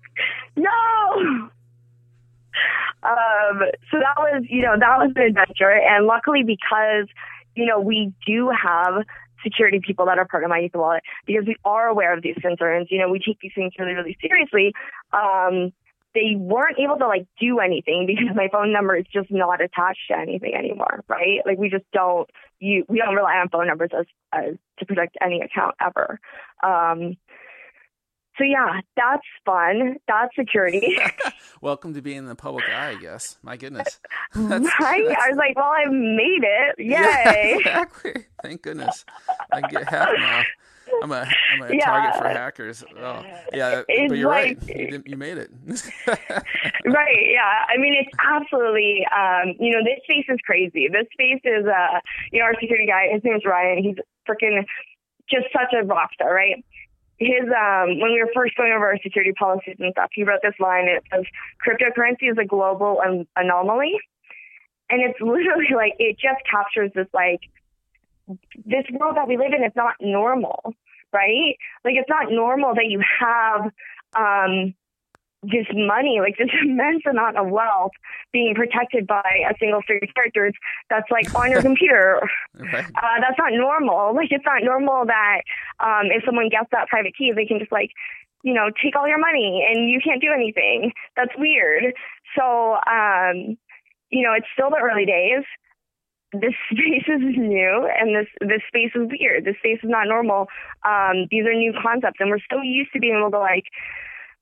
No. 0.55 1.49
Um, 3.03 3.59
so 3.91 3.99
that 3.99 4.15
was, 4.17 4.43
you 4.49 4.61
know, 4.61 4.75
that 4.79 4.97
was 4.97 5.11
an 5.15 5.23
adventure, 5.23 5.69
and 5.69 6.07
luckily 6.07 6.41
because, 6.43 7.07
you 7.53 7.65
know, 7.65 7.79
we 7.81 8.13
do 8.25 8.49
have 8.49 9.03
security 9.43 9.79
people 9.85 10.05
that 10.05 10.17
are 10.17 10.25
part 10.25 10.43
of 10.43 10.49
MyEtherWallet 10.49 11.01
because 11.27 11.43
we 11.45 11.57
are 11.65 11.87
aware 11.87 12.15
of 12.15 12.23
these 12.23 12.37
concerns. 12.41 12.87
You 12.89 12.99
know, 12.99 13.09
we 13.09 13.19
take 13.19 13.39
these 13.41 13.51
things 13.53 13.73
really, 13.77 13.93
really 13.93 14.17
seriously. 14.21 14.73
Um, 15.11 15.73
they 16.15 16.35
weren't 16.35 16.79
able 16.79 16.97
to 16.97 17.07
like 17.07 17.27
do 17.39 17.59
anything 17.59 18.07
because 18.07 18.35
my 18.35 18.47
phone 18.51 18.73
number 18.73 18.95
is 18.95 19.05
just 19.13 19.29
not 19.29 19.61
attached 19.61 20.07
to 20.09 20.17
anything 20.17 20.55
anymore, 20.55 21.03
right? 21.07 21.41
Like 21.45 21.59
we 21.59 21.69
just 21.69 21.85
don't 21.93 22.27
you 22.59 22.85
we 22.87 22.97
don't 22.97 23.13
rely 23.13 23.35
on 23.35 23.49
phone 23.49 23.67
numbers 23.67 23.91
as, 23.97 24.05
as 24.33 24.55
to 24.79 24.85
protect 24.85 25.17
any 25.21 25.41
account 25.41 25.75
ever. 25.79 26.19
Um, 26.63 27.17
so 28.37 28.43
yeah, 28.43 28.81
that's 28.97 29.23
fun. 29.45 29.97
That's 30.07 30.35
security. 30.37 30.97
Welcome 31.61 31.93
to 31.93 32.01
being 32.01 32.17
in 32.17 32.25
the 32.25 32.35
public 32.35 32.65
eye, 32.69 32.89
I 32.89 32.95
guess. 32.95 33.37
My 33.41 33.55
goodness. 33.55 33.99
That's, 34.35 34.67
right? 34.79 35.07
That's... 35.07 35.21
I 35.21 35.29
was 35.29 35.37
like, 35.37 35.55
well, 35.55 35.71
I 35.73 35.85
made 35.85 36.43
it. 36.43 36.75
Yay. 36.79 36.89
Yeah, 36.89 37.31
exactly. 37.31 38.25
Thank 38.43 38.61
goodness. 38.61 39.05
I 39.53 39.61
get 39.61 39.87
half 39.87 40.09
now. 40.17 40.43
I'm 41.03 41.11
a 41.11 41.25
I'm 41.53 41.61
a 41.61 41.75
yeah. 41.75 41.85
target 41.85 42.21
for 42.21 42.29
hackers. 42.29 42.83
Oh, 42.97 43.23
yeah, 43.53 43.83
it's 43.87 44.09
but 44.09 44.17
you're 44.17 44.29
like, 44.29 44.59
right. 44.67 44.77
You, 44.77 45.03
you, 45.05 45.17
made 45.17 45.37
it. 45.37 45.51
right. 46.07 47.25
Yeah. 47.29 47.65
I 47.69 47.77
mean, 47.77 47.95
it's 47.95 48.11
absolutely. 48.23 49.05
Um, 49.15 49.55
you 49.59 49.71
know, 49.71 49.83
this 49.83 49.99
space 50.03 50.25
is 50.29 50.39
crazy. 50.45 50.87
This 50.91 51.07
space 51.13 51.41
is. 51.43 51.65
Uh, 51.65 51.99
you 52.31 52.39
know, 52.39 52.45
our 52.45 52.55
security 52.59 52.87
guy. 52.87 53.09
His 53.11 53.23
name 53.23 53.35
is 53.35 53.43
Ryan. 53.45 53.83
He's 53.83 53.97
freaking 54.27 54.63
just 55.29 55.45
such 55.53 55.73
a 55.73 55.85
rock 55.85 56.13
star, 56.13 56.33
right? 56.33 56.63
His 57.17 57.47
um, 57.47 57.99
when 57.99 58.11
we 58.11 58.21
were 58.21 58.31
first 58.35 58.55
going 58.57 58.73
over 58.73 58.87
our 58.87 58.99
security 59.01 59.31
policies 59.31 59.77
and 59.79 59.91
stuff, 59.93 60.09
he 60.13 60.23
wrote 60.23 60.41
this 60.43 60.55
line. 60.59 60.87
It 60.87 61.03
says, 61.13 61.23
"Cryptocurrency 61.65 62.29
is 62.29 62.37
a 62.37 62.45
global 62.45 62.99
an- 63.01 63.27
anomaly," 63.35 63.97
and 64.89 65.01
it's 65.01 65.19
literally 65.21 65.73
like 65.73 65.93
it 65.97 66.17
just 66.19 66.43
captures 66.49 66.91
this 66.93 67.07
like 67.13 67.39
this 68.65 68.85
world 68.91 69.15
that 69.17 69.27
we 69.27 69.37
live 69.37 69.53
in 69.55 69.63
is 69.63 69.75
not 69.75 69.95
normal 70.01 70.73
right? 71.15 71.55
Like 71.85 71.95
it's 71.95 72.09
not 72.09 72.31
normal 72.31 72.75
that 72.75 72.87
you 72.87 73.01
have 73.19 73.71
um, 74.15 74.75
this 75.43 75.67
money, 75.73 76.19
like 76.19 76.37
this 76.39 76.49
immense 76.61 77.03
amount 77.09 77.37
of 77.37 77.49
wealth 77.49 77.91
being 78.31 78.53
protected 78.55 79.07
by 79.07 79.23
a 79.49 79.53
single 79.59 79.79
of 79.79 79.85
characters 80.13 80.53
that's 80.89 81.09
like 81.09 81.33
on 81.35 81.51
your 81.51 81.61
computer. 81.69 82.21
Right. 82.55 82.85
Uh, 82.85 83.17
that's 83.21 83.37
not 83.37 83.53
normal. 83.53 84.15
Like 84.15 84.31
it's 84.31 84.45
not 84.45 84.63
normal 84.63 85.05
that 85.05 85.41
um, 85.79 86.11
if 86.11 86.23
someone 86.25 86.49
gets 86.49 86.67
that 86.71 86.87
private 86.89 87.15
key, 87.17 87.31
they 87.35 87.45
can 87.45 87.59
just 87.59 87.71
like, 87.71 87.91
you 88.43 88.53
know, 88.53 88.69
take 88.83 88.95
all 88.95 89.07
your 89.07 89.19
money 89.19 89.65
and 89.67 89.89
you 89.89 89.99
can't 90.03 90.21
do 90.21 90.31
anything. 90.33 90.91
That's 91.15 91.31
weird. 91.37 91.93
So, 92.37 92.77
um, 92.85 93.57
you 94.09 94.23
know, 94.23 94.33
it's 94.33 94.47
still 94.53 94.69
the 94.69 94.77
early 94.77 95.05
days 95.05 95.43
this 96.41 96.53
space 96.71 97.07
is 97.07 97.21
new 97.21 97.89
and 97.99 98.15
this 98.15 98.27
this 98.41 98.61
space 98.67 98.91
is 98.95 99.09
weird. 99.09 99.45
This 99.45 99.55
space 99.59 99.79
is 99.83 99.89
not 99.89 100.07
normal. 100.07 100.47
Um, 100.83 101.27
these 101.31 101.45
are 101.45 101.53
new 101.53 101.73
concepts, 101.81 102.17
and 102.19 102.29
we're 102.29 102.43
so 102.51 102.61
used 102.61 102.91
to 102.93 102.99
being 102.99 103.17
able 103.17 103.31
to 103.31 103.39
like 103.39 103.65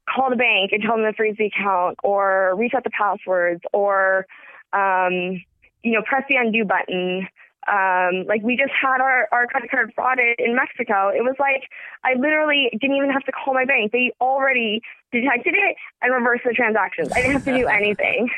call 0.10 0.30
the 0.30 0.36
bank 0.36 0.72
and 0.72 0.82
tell 0.82 0.98
them 0.98 1.06
to 1.06 1.14
freeze 1.14 1.36
the 1.38 1.46
account 1.46 1.98
or 2.04 2.56
reset 2.58 2.84
the 2.84 2.90
passwords 2.90 3.62
or 3.72 4.26
um, 4.74 5.42
you 5.84 5.94
know 5.94 6.02
press 6.06 6.24
the 6.30 6.36
undo 6.36 6.66
button. 6.66 7.28
Um, 7.66 8.26
like 8.28 8.42
we 8.44 8.58
just 8.58 8.74
had 8.76 9.00
our, 9.00 9.30
our 9.32 9.48
credit 9.48 9.72
card 9.72 9.94
frauded 9.98 10.36
in 10.38 10.54
Mexico. 10.54 11.08
It 11.08 11.24
was 11.24 11.36
like 11.40 11.64
I 12.04 12.14
literally 12.20 12.70
didn't 12.74 12.98
even 12.98 13.10
have 13.12 13.24
to 13.24 13.32
call 13.32 13.54
my 13.54 13.64
bank. 13.64 13.94
They 13.94 14.12
already 14.20 14.82
detected 15.14 15.56
it 15.56 15.78
and 16.02 16.14
reversed 16.14 16.44
the 16.46 16.52
transactions. 16.52 17.10
I 17.14 17.22
didn't 17.22 17.34
have 17.34 17.46
to 17.46 17.58
do 17.58 17.68
anything. 17.82 18.30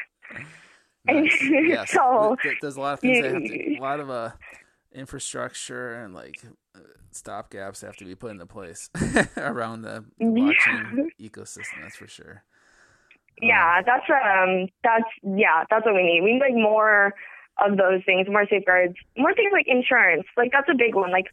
Nice. 1.08 1.38
yes. 1.42 1.92
so 1.92 2.36
there's 2.62 2.78
a 2.78 2.82
lot 2.82 2.94
of 2.94 3.00
things 3.00 3.22
that 3.22 3.34
have 3.34 3.44
to, 3.44 3.78
a 3.78 3.80
lot 3.80 4.00
of 4.00 4.10
uh, 4.10 4.32
infrastructure 4.94 6.04
and 6.04 6.14
like 6.14 6.42
uh, 6.76 6.80
stop 7.12 7.50
gaps 7.52 7.82
have 7.82 7.96
to 7.98 8.06
be 8.06 8.16
put 8.16 8.32
into 8.32 8.46
place 8.46 8.90
around 9.38 9.84
the 9.84 10.04
blockchain 10.22 11.08
ecosystem. 11.22 11.82
That's 11.82 11.96
for 11.96 12.08
sure. 12.08 12.44
Yeah, 13.42 13.82
that's 13.86 14.06
um, 14.10 14.68
that's 14.84 15.04
yeah, 15.24 15.66
that's 15.70 15.86
what 15.86 15.94
we 15.94 16.04
need. 16.04 16.22
We 16.24 16.34
need 16.34 16.40
like 16.40 16.54
more 16.54 17.14
of 17.64 17.78
those 17.78 18.02
things, 18.06 18.28
more 18.30 18.46
safeguards, 18.50 18.96
more 19.18 19.34
things 19.34 19.52
like 19.52 19.68
insurance. 19.68 20.24
Like 20.38 20.52
that's 20.52 20.70
a 20.70 20.76
big 20.76 20.96
one. 20.96 21.12
Like 21.12 21.28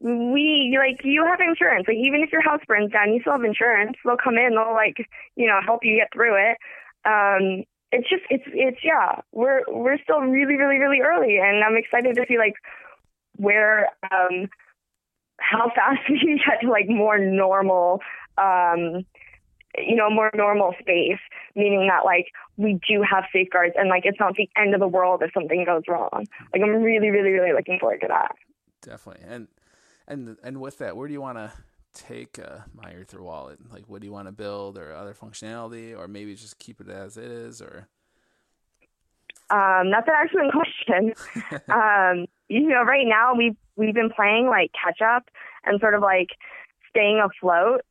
we 0.00 0.76
like 0.78 1.04
you 1.04 1.24
have 1.24 1.40
insurance. 1.40 1.86
Like 1.86 1.98
even 1.98 2.22
if 2.22 2.32
your 2.32 2.42
house 2.42 2.60
burns 2.66 2.92
down, 2.92 3.12
you 3.12 3.20
still 3.20 3.32
have 3.32 3.44
insurance. 3.44 3.96
They'll 4.04 4.16
come 4.16 4.36
in, 4.38 4.54
they'll 4.54 4.72
like 4.72 5.06
you 5.36 5.46
know 5.46 5.60
help 5.64 5.84
you 5.84 5.96
get 5.96 6.08
through 6.12 6.36
it. 6.36 6.56
Um, 7.04 7.64
it's 7.92 8.08
just 8.08 8.22
it's 8.30 8.44
it's 8.46 8.78
yeah, 8.82 9.20
we're 9.32 9.62
we're 9.68 9.98
still 10.02 10.20
really 10.20 10.56
really 10.56 10.78
really 10.78 11.00
early, 11.00 11.38
and 11.38 11.62
I'm 11.62 11.76
excited 11.76 12.16
to 12.16 12.24
see 12.26 12.38
like 12.38 12.54
where 13.36 13.90
um 14.10 14.48
how 15.38 15.70
fast 15.74 16.00
we 16.08 16.18
can 16.18 16.36
get 16.36 16.60
to 16.62 16.70
like 16.70 16.88
more 16.88 17.18
normal 17.18 18.00
um 18.38 19.04
you 19.78 19.96
know, 19.96 20.10
more 20.10 20.30
normal 20.34 20.74
space, 20.80 21.20
meaning 21.56 21.88
that 21.88 22.04
like 22.04 22.26
we 22.56 22.78
do 22.86 23.02
have 23.02 23.24
safeguards 23.32 23.74
and 23.76 23.88
like 23.88 24.04
it's 24.04 24.20
not 24.20 24.34
the 24.36 24.48
end 24.56 24.74
of 24.74 24.80
the 24.80 24.88
world 24.88 25.22
if 25.22 25.32
something 25.32 25.64
goes 25.64 25.82
wrong. 25.88 26.26
Like 26.52 26.62
I'm 26.62 26.82
really, 26.82 27.08
really, 27.08 27.30
really 27.30 27.52
looking 27.52 27.78
forward 27.78 28.00
to 28.02 28.08
that. 28.08 28.32
Definitely. 28.82 29.24
And 29.26 29.48
and 30.06 30.36
and 30.42 30.60
with 30.60 30.78
that, 30.78 30.96
where 30.96 31.08
do 31.08 31.14
you 31.14 31.22
want 31.22 31.38
to 31.38 31.52
take 31.94 32.38
uh, 32.38 32.60
my 32.74 32.94
Ether 33.00 33.22
wallet? 33.22 33.58
Like, 33.72 33.88
what 33.88 34.00
do 34.00 34.06
you 34.06 34.12
want 34.12 34.28
to 34.28 34.32
build, 34.32 34.78
or 34.78 34.92
other 34.92 35.14
functionality, 35.14 35.96
or 35.96 36.08
maybe 36.08 36.34
just 36.34 36.58
keep 36.58 36.80
it 36.80 36.88
as 36.88 37.16
it 37.16 37.30
is, 37.30 37.60
or? 37.60 37.88
Um, 39.50 39.90
that's 39.90 40.08
an 40.08 40.14
excellent 40.22 40.52
question. 40.52 41.14
um, 41.68 42.26
you 42.48 42.68
know, 42.68 42.82
right 42.82 43.06
now 43.06 43.34
we've 43.34 43.56
we've 43.76 43.94
been 43.94 44.10
playing 44.10 44.46
like 44.46 44.70
catch 44.72 45.00
up 45.00 45.24
and 45.64 45.80
sort 45.80 45.94
of 45.94 46.02
like 46.02 46.28
staying 46.90 47.22
afloat 47.24 47.82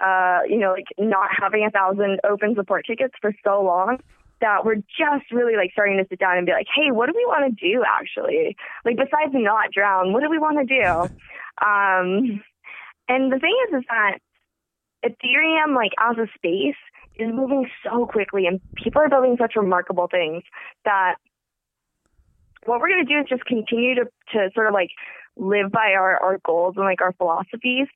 uh, 0.00 0.40
you 0.48 0.58
know, 0.58 0.72
like 0.72 0.88
not 0.98 1.28
having 1.40 1.64
a 1.64 1.70
thousand 1.70 2.20
open 2.28 2.54
support 2.54 2.84
tickets 2.86 3.14
for 3.20 3.32
so 3.44 3.62
long 3.62 3.98
that 4.40 4.64
we're 4.64 4.74
just 4.74 5.32
really 5.32 5.56
like 5.56 5.70
starting 5.72 5.96
to 5.96 6.06
sit 6.10 6.18
down 6.18 6.36
and 6.36 6.44
be 6.44 6.52
like, 6.52 6.66
hey, 6.74 6.90
what 6.90 7.06
do 7.06 7.14
we 7.16 7.24
want 7.24 7.56
to 7.56 7.72
do 7.72 7.82
actually? 7.86 8.56
Like 8.84 8.96
besides 8.96 9.32
not 9.32 9.72
drown, 9.72 10.12
what 10.12 10.22
do 10.22 10.28
we 10.28 10.38
want 10.38 10.58
to 10.58 10.66
do? 10.66 10.84
um, 11.66 12.42
and 13.08 13.32
the 13.32 13.38
thing 13.38 13.56
is, 13.68 13.78
is 13.78 13.84
that 13.88 14.18
Ethereum, 15.04 15.74
like 15.74 15.92
as 15.98 16.16
a 16.18 16.26
space, 16.34 16.76
is 17.16 17.32
moving 17.32 17.68
so 17.84 18.06
quickly, 18.06 18.46
and 18.46 18.60
people 18.74 19.00
are 19.00 19.08
building 19.08 19.36
such 19.38 19.54
remarkable 19.56 20.08
things 20.08 20.42
that 20.84 21.16
what 22.64 22.80
we're 22.80 22.88
going 22.88 23.06
to 23.06 23.12
do 23.12 23.20
is 23.20 23.26
just 23.28 23.44
continue 23.44 23.94
to 23.94 24.04
to 24.32 24.50
sort 24.54 24.66
of 24.66 24.74
like 24.74 24.90
live 25.36 25.70
by 25.70 25.92
our 25.92 26.16
our 26.22 26.38
goals 26.44 26.74
and 26.76 26.84
like 26.84 27.00
our 27.00 27.12
philosophies 27.12 27.86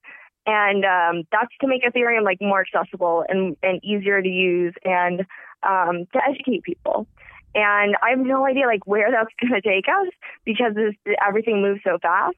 and 0.47 0.85
um, 0.85 1.25
that's 1.31 1.53
to 1.61 1.69
make 1.69 1.85
Ethereum 1.85 2.25
like 2.25 2.39
more 2.41 2.63
accessible 2.63 3.25
and, 3.29 3.57
and 3.63 3.83
easier 3.85 4.23
to 4.23 4.29
use 4.29 4.75
and 4.85 5.21
um, 5.63 6.07
to 6.13 6.21
educate 6.29 6.63
people. 6.63 7.07
And 7.55 7.97
I 8.03 8.11
have 8.11 8.21
no 8.21 8.47
idea 8.47 8.67
like 8.67 8.87
where 8.87 9.11
that's 9.11 9.31
going 9.41 9.61
to 9.61 9.69
take 9.69 9.87
us 9.89 10.09
because 10.45 10.75
this, 10.75 10.95
everything 11.27 11.63
moves 11.63 11.81
so 11.85 11.99
fast. 12.01 12.37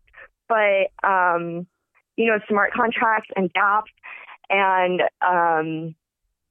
But 0.48 0.90
um, 1.08 1.66
you 2.16 2.26
know, 2.26 2.38
smart 2.48 2.72
contracts 2.72 3.30
and 3.36 3.52
dApps 3.52 3.92
and 4.50 5.02
um, 5.26 5.94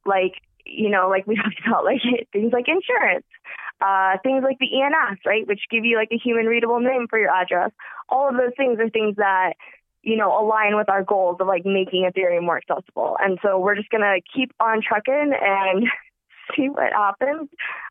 like 0.06 0.34
you 0.66 0.90
know, 0.90 1.10
like 1.10 1.28
we 1.28 1.36
talked 1.42 1.60
about, 1.66 1.86
like 1.86 2.02
things 2.32 2.54
like 2.54 2.68
insurance, 2.68 3.26
uh, 3.82 4.18
things 4.24 4.44
like 4.44 4.60
the 4.60 4.82
ENS, 4.82 5.20
right, 5.26 5.48
which 5.48 5.62
give 5.70 5.86
you 5.86 5.98
like 5.98 6.10
a 6.12 6.18
human 6.18 6.46
readable 6.46 6.80
name 6.80 7.08
for 7.10 7.20
your 7.20 7.34
address. 7.34 7.72
All 8.10 8.30
of 8.30 8.36
those 8.36 8.54
things 8.58 8.80
are 8.80 8.90
things 8.90 9.16
that 9.18 9.54
you 10.04 10.18
know, 10.18 10.32
align 10.40 10.76
with 10.76 10.90
our 10.90 11.04
goals 11.04 11.38
of 11.40 11.48
like 11.48 11.66
making 11.66 12.10
Ethereum 12.10 12.44
more 12.44 12.58
accessible. 12.58 13.18
And 13.20 13.38
so 13.44 13.60
we're 13.60 13.76
just 13.76 13.90
going 13.90 14.02
to 14.02 14.20
keep 14.36 14.52
on 14.60 14.82
trucking 14.82 15.34
and 15.40 15.84
see 16.56 16.70
what 16.70 16.92
happens. 16.92 17.50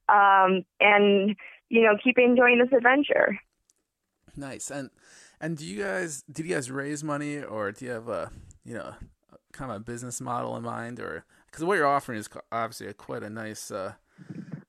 Um, 0.09 0.65
and, 0.81 1.37
you 1.69 1.83
know, 1.83 1.97
keep 2.03 2.19
enjoying 2.19 2.59
this 2.59 2.77
adventure. 2.77 3.39
Nice. 4.37 4.71
And, 4.71 4.91
and 5.41 5.57
do 5.57 5.65
you 5.67 5.83
guys, 5.83 6.23
did 6.31 6.47
you 6.47 6.55
guys 6.55 6.71
raise 6.71 7.03
money 7.03 7.43
or 7.43 7.73
do 7.73 7.85
you 7.85 7.91
have 7.91 8.09
a, 8.09 8.31
you 8.65 8.75
know, 8.75 8.95
kind 9.53 9.71
of 9.71 9.79
a 9.79 9.81
business 9.81 10.21
model 10.21 10.57
in 10.57 10.63
mind 10.63 11.01
or, 11.01 11.25
because 11.47 11.65
what 11.65 11.77
you're 11.77 11.87
offering 11.87 12.19
is 12.19 12.29
obviously 12.53 12.87
a, 12.87 12.95
quite 12.95 13.23
a 13.23 13.31
nice, 13.31 13.71
uh, 13.71 13.95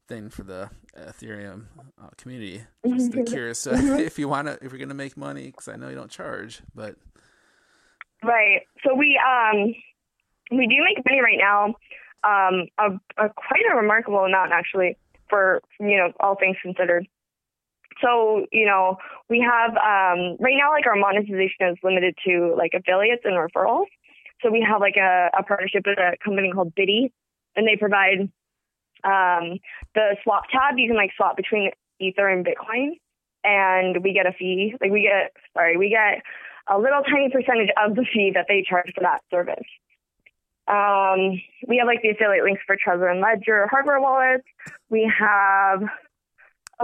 thing 0.07 0.29
for 0.29 0.43
the 0.43 0.69
Ethereum 0.97 1.67
uh, 2.01 2.09
community. 2.17 2.63
Just 2.85 3.13
curious 3.27 3.65
uh, 3.65 3.71
if 3.99 4.19
you 4.19 4.27
want 4.27 4.47
to, 4.47 4.53
if 4.55 4.71
you're 4.71 4.79
going 4.79 4.89
to 4.89 4.95
make 4.95 5.15
money, 5.15 5.45
because 5.45 5.67
I 5.67 5.75
know 5.77 5.89
you 5.89 5.95
don't 5.95 6.11
charge, 6.11 6.61
but 6.75 6.95
Right. 8.23 8.61
So 8.85 8.93
we 8.93 9.19
um 9.19 9.73
we 10.51 10.67
do 10.67 10.75
make 10.83 11.03
money 11.05 11.21
right 11.21 11.39
now, 11.39 11.75
um 12.23 12.67
a, 12.77 13.23
a 13.23 13.29
quite 13.29 13.63
a 13.71 13.75
remarkable 13.75 14.19
amount 14.19 14.51
actually 14.51 14.97
for 15.29 15.61
you 15.79 15.97
know 15.97 16.11
all 16.19 16.35
things 16.35 16.57
considered. 16.61 17.07
So 18.01 18.45
you 18.51 18.65
know 18.65 18.97
we 19.29 19.39
have 19.39 19.71
um 19.71 20.37
right 20.39 20.57
now 20.57 20.71
like 20.71 20.87
our 20.87 20.95
monetization 20.95 21.69
is 21.69 21.77
limited 21.83 22.15
to 22.25 22.55
like 22.57 22.71
affiliates 22.73 23.23
and 23.25 23.35
referrals. 23.35 23.87
So 24.41 24.49
we 24.49 24.65
have 24.67 24.81
like 24.81 24.95
a, 24.97 25.29
a 25.37 25.43
partnership 25.43 25.83
with 25.85 25.99
a 25.99 26.17
company 26.23 26.51
called 26.51 26.73
Bity, 26.75 27.11
and 27.55 27.67
they 27.67 27.77
provide 27.77 28.29
um 29.03 29.59
the 29.95 30.17
swap 30.23 30.43
tab. 30.51 30.77
You 30.77 30.87
can 30.89 30.97
like 30.97 31.11
swap 31.15 31.37
between 31.37 31.71
Ether 31.99 32.27
and 32.27 32.45
Bitcoin, 32.45 32.99
and 33.43 34.03
we 34.03 34.13
get 34.13 34.25
a 34.25 34.33
fee. 34.33 34.75
Like 34.81 34.91
we 34.91 35.03
get 35.03 35.31
sorry 35.53 35.77
we 35.77 35.89
get 35.89 36.23
a 36.69 36.77
little 36.77 37.01
tiny 37.01 37.29
percentage 37.29 37.69
of 37.83 37.95
the 37.95 38.05
fee 38.13 38.31
that 38.33 38.45
they 38.47 38.65
charge 38.67 38.91
for 38.95 39.01
that 39.01 39.21
service. 39.29 39.67
Um, 40.67 41.41
we 41.67 41.77
have 41.77 41.87
like 41.87 42.01
the 42.01 42.09
affiliate 42.09 42.43
links 42.43 42.61
for 42.65 42.77
Trezor 42.77 43.11
and 43.11 43.19
Ledger 43.19 43.67
hardware 43.69 43.99
wallets. 43.99 44.45
We 44.89 45.11
have 45.19 45.81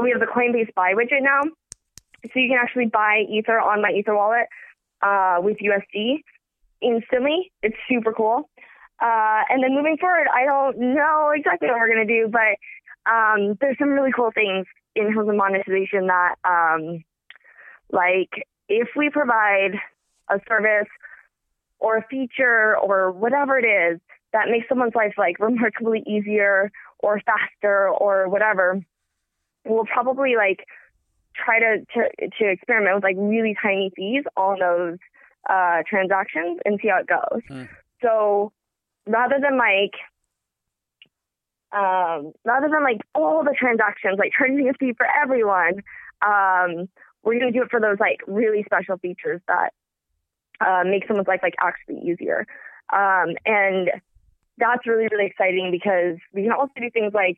we 0.01 0.12
have 0.12 0.19
the 0.19 0.25
Coinbase 0.25 0.73
buy 0.73 0.93
widget 0.93 1.21
now, 1.21 1.41
so 1.43 2.39
you 2.39 2.49
can 2.49 2.57
actually 2.62 2.88
buy 2.88 3.25
Ether 3.29 3.60
on 3.60 3.81
my 3.81 3.91
Ether 3.91 4.15
wallet 4.15 4.47
uh, 5.01 5.38
with 5.39 5.57
USD 5.57 6.21
instantly. 6.81 7.51
It's 7.62 7.77
super 7.89 8.13
cool. 8.13 8.49
Uh, 8.99 9.41
and 9.49 9.63
then 9.63 9.75
moving 9.75 9.97
forward, 9.97 10.27
I 10.33 10.45
don't 10.45 10.95
know 10.95 11.31
exactly 11.36 11.67
what 11.69 11.77
we're 11.77 11.89
gonna 11.89 12.05
do, 12.05 12.29
but 12.31 13.12
um, 13.12 13.57
there's 13.62 13.77
some 13.77 13.89
really 13.89 14.12
cool 14.12 14.31
things 14.31 14.65
in 14.95 15.13
terms 15.13 15.29
of 15.29 15.36
monetization 15.36 16.07
that 16.07 16.36
um, 16.43 17.03
like 17.91 18.29
if 18.67 18.89
we 18.95 19.10
provide 19.10 19.75
a 20.29 20.39
service 20.47 20.89
or 21.79 21.97
a 21.97 22.07
feature 22.10 22.75
or 22.77 23.12
whatever 23.12 23.57
it 23.57 23.65
is 23.65 23.99
that 24.33 24.49
makes 24.49 24.67
someone's 24.67 24.95
life 24.95 25.13
like 25.17 25.39
remarkably 25.39 26.03
easier 26.05 26.71
or 26.99 27.21
faster 27.21 27.89
or 27.89 28.27
whatever, 28.27 28.81
we'll 29.65 29.86
probably 29.86 30.36
like 30.36 30.65
try 31.36 31.60
to 31.60 31.86
to, 31.93 32.28
to 32.39 32.50
experiment 32.50 32.96
with 32.96 33.04
like 33.04 33.15
really 33.17 33.56
tiny 33.62 33.91
fees 33.96 34.24
on 34.36 34.60
those 34.60 34.98
uh, 35.50 35.84
transactions 35.88 36.60
and 36.65 36.80
see 36.82 36.89
how 36.89 37.00
it 37.00 37.08
goes. 37.08 37.41
Mm. 37.50 37.70
So 38.02 38.52
rather 39.08 39.38
than 39.41 39.58
like 39.58 39.93
um, 41.72 42.32
rather 42.46 42.70
than 42.70 42.84
like 42.84 43.02
all 43.13 43.43
the 43.43 43.56
transactions, 43.58 44.17
like 44.17 44.32
charging 44.38 44.70
a 44.70 44.74
fee 44.74 44.93
for 44.96 45.06
everyone, 45.22 45.84
um, 46.26 46.89
we're 47.24 47.39
going 47.39 47.52
to 47.52 47.60
do 47.60 47.63
it 47.63 47.70
for 47.70 47.80
those 47.80 48.00
like 48.00 48.22
really 48.26 48.63
special 48.63 48.98
features 48.98 49.41
that 49.48 49.74
uh, 50.65 50.84
make 50.86 51.06
someone's 51.08 51.28
life 51.28 51.41
like 51.43 51.56
actually 51.60 52.00
easier. 52.10 52.46
Um, 52.91 53.36
and 53.46 53.91
that's 54.58 54.88
really, 54.88 55.08
really 55.12 55.26
exciting 55.26 55.72
because 55.72 56.17
we 56.34 56.43
can 56.43 56.54
also 56.54 56.72
do 56.78 56.89
things 56.89 57.13
like 57.13 57.36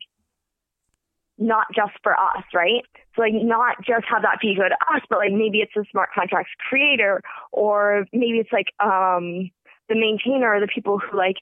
not 1.40 1.66
just 1.74 1.92
for 2.02 2.12
us, 2.12 2.44
right? 2.54 2.84
So 3.16 3.22
like 3.22 3.32
not 3.34 3.78
just 3.78 4.04
have 4.08 4.22
that 4.22 4.38
fee 4.40 4.54
go 4.54 4.68
to 4.68 4.94
us, 4.94 5.02
but 5.08 5.18
like 5.18 5.32
maybe 5.32 5.58
it's 5.58 5.74
a 5.74 5.82
smart 5.90 6.10
contracts 6.14 6.52
creator 6.68 7.22
or 7.50 8.04
maybe 8.12 8.38
it's 8.38 8.52
like 8.52 8.68
um 8.78 9.50
the 9.88 9.96
maintainer 9.96 10.54
or 10.54 10.60
the 10.60 10.68
people 10.72 10.98
who 10.98 11.16
like 11.16 11.36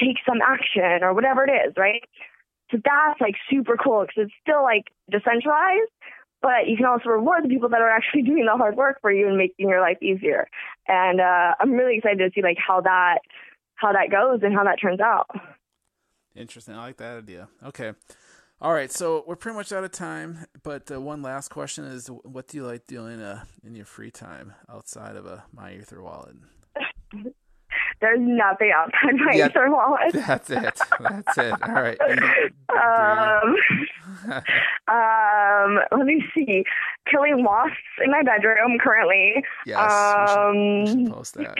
take 0.00 0.16
some 0.26 0.40
action 0.42 1.04
or 1.04 1.14
whatever 1.14 1.44
it 1.44 1.52
is, 1.68 1.74
right? 1.76 2.02
So 2.70 2.78
that's 2.82 3.20
like 3.20 3.36
super 3.50 3.76
cool 3.76 4.02
because 4.02 4.24
it's 4.26 4.34
still 4.40 4.62
like 4.62 4.84
decentralized, 5.10 5.92
but 6.40 6.66
you 6.66 6.76
can 6.76 6.86
also 6.86 7.10
reward 7.10 7.44
the 7.44 7.48
people 7.48 7.68
that 7.68 7.80
are 7.80 7.90
actually 7.90 8.22
doing 8.30 8.46
the 8.46 8.56
hard 8.56 8.76
work 8.76 9.00
for 9.00 9.12
you 9.12 9.28
and 9.28 9.36
making 9.36 9.68
your 9.68 9.80
life 9.80 9.98
easier. 10.02 10.48
And 10.88 11.20
uh, 11.20 11.54
I'm 11.60 11.72
really 11.72 11.98
excited 11.98 12.18
to 12.18 12.30
see 12.34 12.42
like 12.42 12.58
how 12.58 12.80
that 12.80 13.18
how 13.74 13.92
that 13.92 14.10
goes 14.10 14.40
and 14.42 14.54
how 14.54 14.64
that 14.64 14.80
turns 14.80 15.00
out. 15.00 15.28
Interesting. 16.34 16.74
I 16.74 16.86
like 16.86 16.96
that 16.98 17.18
idea. 17.18 17.48
Okay. 17.66 17.92
All 18.62 18.72
right, 18.72 18.92
so 18.92 19.24
we're 19.26 19.34
pretty 19.34 19.56
much 19.56 19.72
out 19.72 19.82
of 19.82 19.90
time, 19.90 20.46
but 20.62 20.88
uh, 20.88 21.00
one 21.00 21.20
last 21.20 21.48
question 21.48 21.84
is: 21.84 22.06
What 22.06 22.46
do 22.46 22.56
you 22.56 22.64
like 22.64 22.86
doing 22.86 23.20
uh, 23.20 23.42
in 23.66 23.74
your 23.74 23.84
free 23.84 24.12
time 24.12 24.52
outside 24.72 25.16
of 25.16 25.26
a 25.26 25.42
My 25.52 25.74
Ether 25.74 26.00
wallet? 26.00 26.36
There's 28.00 28.20
nothing 28.20 28.70
outside 28.72 29.16
my 29.16 29.32
yeah, 29.34 29.48
Ether 29.48 29.68
wallet. 29.68 30.12
That's 30.12 30.48
it. 30.48 30.78
That's 31.00 31.38
it. 31.38 31.54
All 31.60 31.72
right. 31.72 32.00
um, 32.70 33.56
um, 34.86 35.78
let 35.90 36.06
me 36.06 36.24
see. 36.32 36.62
Killing 37.10 37.42
wasps 37.42 37.76
in 38.04 38.12
my 38.12 38.22
bedroom 38.22 38.78
currently. 38.78 39.42
Yes. 39.66 39.90
Um, 39.90 40.54
we 40.54 40.86
should, 40.86 40.98
we 40.98 41.04
should 41.04 41.12
post 41.12 41.34
that. 41.34 41.56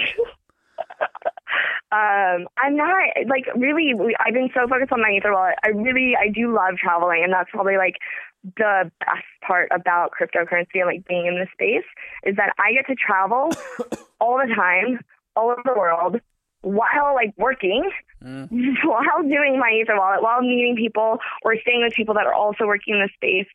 Um, 1.93 2.49
I'm 2.57 2.77
not 2.77 2.95
like 3.29 3.47
really. 3.57 3.93
I've 4.19 4.35
been 4.35 4.51
so 4.55 4.67
focused 4.69 4.93
on 4.93 5.03
my 5.03 5.11
Ether 5.11 5.33
wallet. 5.33 5.57
I 5.65 5.69
really, 5.69 6.15
I 6.17 6.29
do 6.29 6.55
love 6.55 6.77
traveling, 6.77 7.23
and 7.25 7.33
that's 7.33 7.51
probably 7.51 7.77
like 7.77 7.97
the 8.57 8.91
best 9.01 9.25
part 9.47 9.69
about 9.71 10.11
cryptocurrency 10.19 10.81
and 10.81 10.87
like 10.87 11.07
being 11.07 11.27
in 11.27 11.38
this 11.38 11.49
space 11.53 11.87
is 12.25 12.37
that 12.37 12.53
I 12.59 12.73
get 12.73 12.87
to 12.87 12.95
travel 12.95 13.51
all 14.21 14.38
the 14.38 14.53
time, 14.55 15.01
all 15.37 15.51
over 15.51 15.62
the 15.65 15.79
world, 15.79 16.21
while 16.62 17.15
like 17.15 17.35
working, 17.37 17.91
mm. 18.25 18.49
while 18.85 19.23
doing 19.23 19.59
my 19.59 19.79
Ether 19.81 19.97
wallet, 19.97 20.23
while 20.23 20.41
meeting 20.41 20.77
people 20.77 21.19
or 21.45 21.57
staying 21.61 21.83
with 21.83 21.95
people 21.95 22.15
that 22.15 22.27
are 22.27 22.35
also 22.35 22.67
working 22.67 22.95
in 22.95 23.01
the 23.01 23.11
space. 23.15 23.51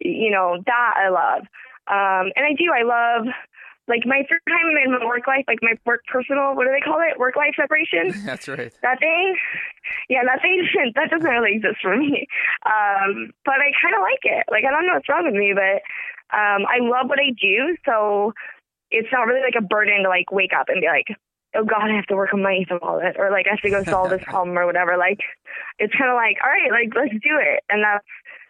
You 0.00 0.30
know 0.30 0.62
that 0.64 0.94
I 0.96 1.08
love, 1.08 1.42
um, 1.88 2.32
and 2.36 2.44
I 2.44 2.52
do. 2.56 2.70
I 2.72 2.82
love 2.84 3.26
like 3.88 4.04
my 4.04 4.22
third 4.28 4.44
time 4.46 4.68
in 4.84 4.92
my 4.92 5.04
work 5.04 5.26
life, 5.26 5.44
like 5.48 5.58
my 5.62 5.72
work 5.84 6.04
personal, 6.06 6.54
what 6.54 6.64
do 6.68 6.72
they 6.72 6.84
call 6.84 7.00
it? 7.00 7.18
Work 7.18 7.36
life 7.36 7.56
separation. 7.56 8.12
That's 8.28 8.46
right. 8.46 8.72
That 8.82 9.00
thing. 9.00 9.36
Yeah, 10.08 10.22
that 10.28 10.42
thing 10.42 10.60
that 10.94 11.10
doesn't 11.10 11.28
really 11.28 11.56
exist 11.56 11.80
for 11.80 11.96
me. 11.96 12.28
Um, 12.68 13.32
but 13.44 13.56
I 13.58 13.72
kind 13.80 13.96
of 13.96 14.04
like 14.04 14.22
it. 14.22 14.44
Like 14.52 14.64
I 14.68 14.70
don't 14.70 14.86
know 14.86 14.94
what's 14.94 15.08
wrong 15.08 15.24
with 15.24 15.34
me, 15.34 15.56
but 15.56 15.80
um, 16.36 16.68
I 16.68 16.84
love 16.84 17.08
what 17.08 17.18
I 17.18 17.32
do, 17.32 17.76
so 17.88 18.34
it's 18.90 19.08
not 19.12 19.26
really 19.26 19.40
like 19.40 19.56
a 19.56 19.64
burden 19.64 20.04
to 20.04 20.08
like 20.08 20.30
wake 20.30 20.52
up 20.52 20.68
and 20.68 20.80
be 20.80 20.88
like, 20.88 21.08
oh 21.56 21.64
God, 21.64 21.88
I 21.88 21.96
have 21.96 22.06
to 22.12 22.16
work 22.16 22.32
on 22.34 22.42
my 22.42 22.60
Ether 22.60 22.78
wallet, 22.80 23.16
or 23.18 23.30
like 23.30 23.46
I 23.48 23.56
have 23.56 23.64
to 23.64 23.70
go 23.70 23.82
solve 23.84 24.10
this 24.10 24.22
problem 24.28 24.56
or 24.58 24.66
whatever. 24.66 24.96
Like 24.96 25.20
it's 25.78 25.94
kind 25.96 26.10
of 26.10 26.16
like, 26.16 26.36
all 26.44 26.52
right, 26.52 26.70
like 26.70 26.92
let's 26.94 27.16
do 27.24 27.40
it, 27.40 27.64
and 27.72 27.82
that's 27.82 28.04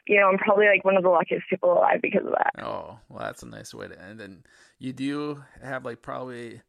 you 0.08 0.18
know, 0.18 0.28
I'm 0.28 0.38
probably 0.38 0.66
like 0.66 0.84
one 0.84 0.96
of 0.96 1.02
the 1.02 1.10
luckiest 1.10 1.48
people 1.48 1.72
alive 1.72 2.00
because 2.02 2.24
of 2.24 2.32
that. 2.32 2.64
Oh, 2.64 2.98
well, 3.08 3.20
that's 3.20 3.42
a 3.42 3.46
nice 3.46 3.74
way 3.74 3.88
to 3.88 4.02
end. 4.02 4.20
And 4.20 4.42
you 4.78 4.92
do 4.92 5.44
have 5.62 5.84
like 5.84 6.00
probably 6.00 6.62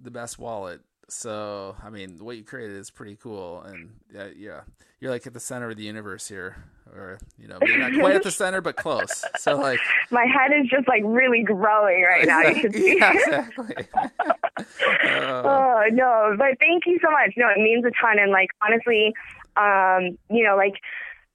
the 0.00 0.10
best 0.10 0.38
wallet. 0.38 0.80
So, 1.08 1.76
I 1.82 1.90
mean, 1.90 2.18
what 2.20 2.36
you 2.36 2.44
created 2.44 2.76
is 2.76 2.90
pretty 2.90 3.16
cool. 3.16 3.62
And 3.62 3.90
uh, 4.16 4.28
yeah, 4.36 4.60
you're 5.00 5.10
like 5.10 5.26
at 5.26 5.32
the 5.32 5.40
center 5.40 5.70
of 5.70 5.76
the 5.76 5.82
universe 5.82 6.28
here, 6.28 6.56
or, 6.94 7.18
you 7.38 7.48
know, 7.48 7.58
maybe 7.60 7.78
not 7.78 7.92
quite 8.00 8.16
at 8.16 8.22
the 8.22 8.30
center, 8.30 8.60
but 8.60 8.76
close. 8.76 9.24
So, 9.38 9.56
like, 9.56 9.80
my 10.10 10.26
head 10.26 10.50
is 10.58 10.68
just 10.68 10.86
like 10.86 11.02
really 11.04 11.42
growing 11.42 12.02
right 12.02 12.26
now. 12.26 12.40
You 12.42 12.60
can 12.60 12.72
see. 12.74 12.98
yeah, 12.98 13.12
exactly. 13.12 13.86
uh, 13.94 14.08
oh, 15.44 15.82
no, 15.90 16.34
but 16.38 16.58
thank 16.60 16.84
you 16.86 16.98
so 17.02 17.10
much. 17.10 17.32
No, 17.36 17.48
it 17.48 17.58
means 17.58 17.84
a 17.84 17.90
ton. 18.00 18.18
And 18.18 18.30
like, 18.30 18.50
honestly, 18.62 19.14
um, 19.56 20.18
you 20.30 20.44
know, 20.44 20.56
like, 20.56 20.74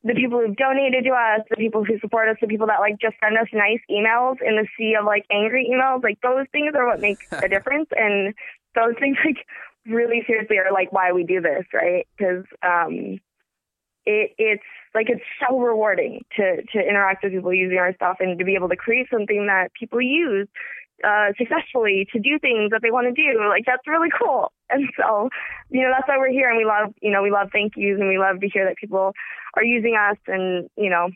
the 0.03 0.13
people 0.13 0.39
who've 0.39 0.55
donated 0.55 1.03
to 1.03 1.11
us, 1.11 1.41
the 1.49 1.57
people 1.57 1.83
who 1.83 1.99
support 1.99 2.29
us, 2.29 2.37
the 2.39 2.47
people 2.47 2.67
that 2.67 2.79
like 2.79 2.99
just 2.99 3.15
send 3.21 3.37
us 3.37 3.47
nice 3.51 3.81
emails 3.91 4.37
in 4.41 4.55
the 4.55 4.67
sea 4.77 4.95
of 4.97 5.05
like 5.05 5.25
angry 5.29 5.69
emails, 5.69 6.03
like 6.03 6.19
those 6.21 6.45
things 6.51 6.73
are 6.75 6.87
what 6.87 7.01
make 7.01 7.19
a 7.31 7.49
difference. 7.49 7.89
And 7.95 8.33
those 8.75 8.95
things 8.99 9.17
like 9.25 9.45
really 9.85 10.23
seriously 10.25 10.57
are 10.57 10.71
like 10.71 10.91
why 10.93 11.11
we 11.11 11.23
do 11.23 11.41
this, 11.41 11.65
right? 11.73 12.07
Because 12.17 12.45
um, 12.63 13.19
it 14.05 14.31
it's 14.37 14.63
like 14.95 15.09
it's 15.09 15.23
so 15.47 15.59
rewarding 15.59 16.23
to 16.37 16.61
to 16.73 16.79
interact 16.79 17.23
with 17.23 17.33
people 17.33 17.53
using 17.53 17.77
our 17.77 17.93
stuff 17.95 18.17
and 18.19 18.39
to 18.39 18.45
be 18.45 18.55
able 18.55 18.69
to 18.69 18.75
create 18.75 19.07
something 19.11 19.47
that 19.47 19.73
people 19.73 20.01
use 20.01 20.47
uh, 21.03 21.33
successfully 21.37 22.07
to 22.13 22.19
do 22.19 22.39
things 22.39 22.71
that 22.71 22.81
they 22.81 22.91
want 22.91 23.07
to 23.07 23.13
do. 23.13 23.39
Like 23.47 23.63
that's 23.65 23.87
really 23.87 24.09
cool. 24.17 24.51
And 24.71 24.87
so, 24.95 25.29
you 25.71 25.81
know, 25.81 25.89
that's 25.91 26.07
why 26.07 26.19
we're 26.19 26.29
here 26.29 26.47
and 26.47 26.55
we 26.55 26.63
love, 26.63 26.93
you 27.01 27.09
know, 27.09 27.23
we 27.23 27.31
love 27.31 27.49
thank 27.51 27.73
yous 27.75 27.99
and 27.99 28.07
we 28.07 28.19
love 28.19 28.39
to 28.39 28.47
hear 28.47 28.65
that 28.65 28.77
people 28.77 29.13
are 29.55 29.63
using 29.63 29.95
us 29.95 30.17
and, 30.27 30.69
you 30.77 30.91
know, 30.91 31.09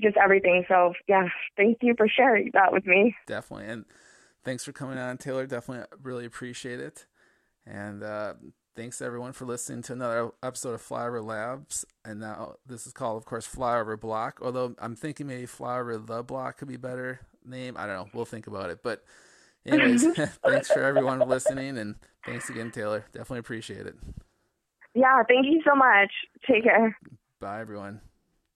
just 0.00 0.16
everything. 0.16 0.64
So 0.68 0.92
yeah, 1.08 1.26
thank 1.56 1.78
you 1.82 1.94
for 1.96 2.06
sharing 2.06 2.52
that 2.54 2.72
with 2.72 2.86
me. 2.86 3.16
Definitely. 3.26 3.66
And 3.66 3.84
thanks 4.44 4.62
for 4.62 4.70
coming 4.70 4.96
on, 4.96 5.18
Taylor. 5.18 5.44
Definitely 5.44 5.86
really 6.04 6.24
appreciate 6.24 6.78
it. 6.78 7.06
And 7.66 8.04
uh, 8.04 8.34
thanks 8.76 9.02
everyone 9.02 9.32
for 9.32 9.44
listening 9.44 9.82
to 9.82 9.94
another 9.94 10.30
episode 10.40 10.74
of 10.74 10.82
Flyover 10.82 11.24
Labs. 11.24 11.84
And 12.04 12.20
now 12.20 12.54
this 12.64 12.86
is 12.86 12.92
called, 12.92 13.16
of 13.16 13.24
course, 13.24 13.52
Flyover 13.52 13.98
Block. 13.98 14.38
Although 14.40 14.76
I'm 14.78 14.94
thinking 14.94 15.26
maybe 15.26 15.46
Flyover 15.46 16.06
the 16.06 16.22
Block 16.22 16.58
could 16.58 16.68
be 16.68 16.76
better 16.76 17.22
name. 17.44 17.76
I 17.76 17.86
don't 17.86 17.96
know. 17.96 18.08
We'll 18.12 18.24
think 18.24 18.46
about 18.46 18.70
it. 18.70 18.80
But 18.82 19.04
anyways, 19.66 20.04
mm-hmm. 20.04 20.24
thanks 20.48 20.68
for 20.68 20.82
everyone 20.82 21.20
listening, 21.20 21.78
and 21.78 21.96
thanks 22.24 22.50
again, 22.50 22.70
Taylor. 22.70 23.04
Definitely 23.12 23.40
appreciate 23.40 23.86
it. 23.86 23.96
Yeah, 24.94 25.22
thank 25.28 25.46
you 25.46 25.60
so 25.66 25.74
much. 25.74 26.12
Take 26.48 26.64
care. 26.64 26.96
Bye, 27.40 27.60
everyone. 27.60 28.00